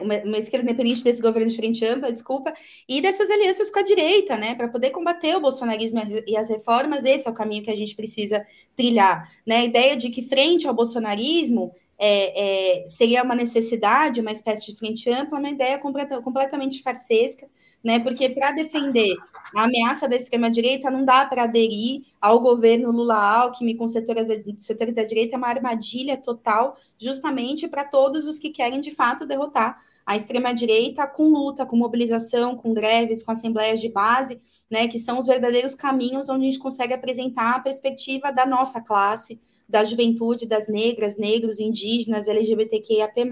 [0.00, 2.52] uma, uma, esquerda independente desse governo de frente ampla, desculpa,
[2.88, 7.04] e dessas alianças com a direita, né, para poder combater o bolsonarismo e as reformas,
[7.04, 8.44] esse é o caminho que a gente precisa
[8.74, 14.32] trilhar, né, a ideia de que frente ao bolsonarismo, é, é, seria uma necessidade, uma
[14.32, 17.46] espécie de frente ampla, uma ideia completa, completamente farsesca,
[17.82, 18.00] né?
[18.00, 19.14] Porque para defender
[19.56, 24.28] a ameaça da extrema-direita não dá para aderir ao governo Lula-Alckmin com setores,
[24.58, 29.26] setores da direita, é uma armadilha total, justamente para todos os que querem de fato
[29.26, 34.40] derrotar a extrema-direita com luta, com mobilização, com greves, com assembleias de base,
[34.70, 38.80] né, que são os verdadeiros caminhos onde a gente consegue apresentar a perspectiva da nossa
[38.82, 43.24] classe, da juventude, das negras, negros, indígenas, LGBTQIAP+.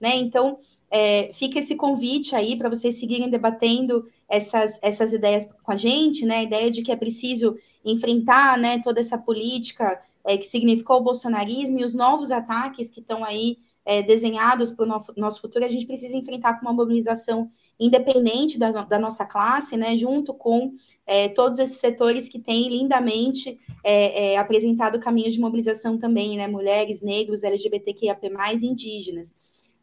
[0.00, 0.16] Né?
[0.16, 0.58] Então,
[0.90, 6.24] é, fica esse convite aí para vocês seguirem debatendo essas, essas ideias com a gente,
[6.24, 6.36] né?
[6.38, 11.02] A ideia de que é preciso enfrentar né, toda essa política é, que significou o
[11.02, 15.64] bolsonarismo e os novos ataques que estão aí é, desenhados para o nosso, nosso futuro,
[15.64, 17.48] a gente precisa enfrentar com uma mobilização
[17.78, 20.72] independente da, da nossa classe, né, junto com
[21.06, 26.48] é, todos esses setores que têm lindamente é, é, apresentado caminhos de mobilização também, né,
[26.48, 28.26] mulheres, negros, LGBTQIAP+,
[28.62, 29.34] indígenas.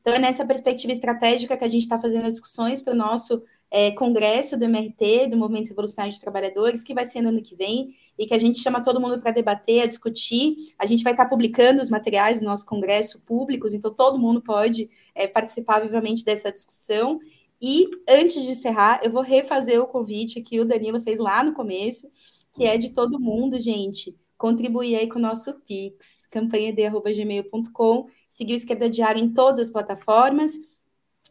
[0.04, 3.42] Então, é nessa perspectiva estratégica que a gente está fazendo as discussões para o nosso
[3.72, 7.56] é, congresso do MRT, do Movimento Revolucionário de Trabalhadores, que vai ser no ano que
[7.56, 10.74] vem, e que a gente chama todo mundo para debater, discutir.
[10.78, 14.42] A gente vai estar tá publicando os materiais do nosso congresso públicos, então todo mundo
[14.42, 17.18] pode é, participar vivamente dessa discussão.
[17.62, 21.54] E antes de encerrar, eu vou refazer o convite que o Danilo fez lá no
[21.54, 22.12] começo,
[22.54, 28.90] que é de todo mundo, gente, contribuir aí com o nosso Pix, seguir o Esquerda
[28.90, 30.54] Diária em todas as plataformas,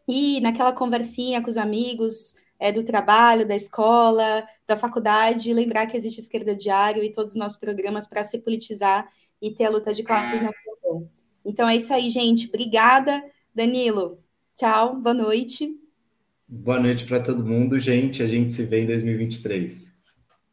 [0.07, 5.97] e naquela conversinha com os amigos é, do trabalho, da escola, da faculdade, lembrar que
[5.97, 9.09] existe Esquerda Diário e todos os nossos programas para se politizar
[9.41, 11.03] e ter a luta de classes na sua
[11.45, 12.47] Então é isso aí, gente.
[12.47, 13.23] Obrigada,
[13.53, 14.19] Danilo.
[14.55, 15.77] Tchau, boa noite.
[16.47, 18.21] Boa noite para todo mundo, gente.
[18.21, 19.93] A gente se vê em 2023.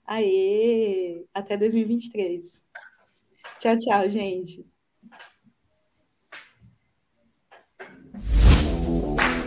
[0.07, 1.25] Aê!
[1.33, 2.61] Até 2023.
[3.59, 4.70] Tchau, tchau, gente.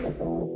[0.04, 0.53] Thank you.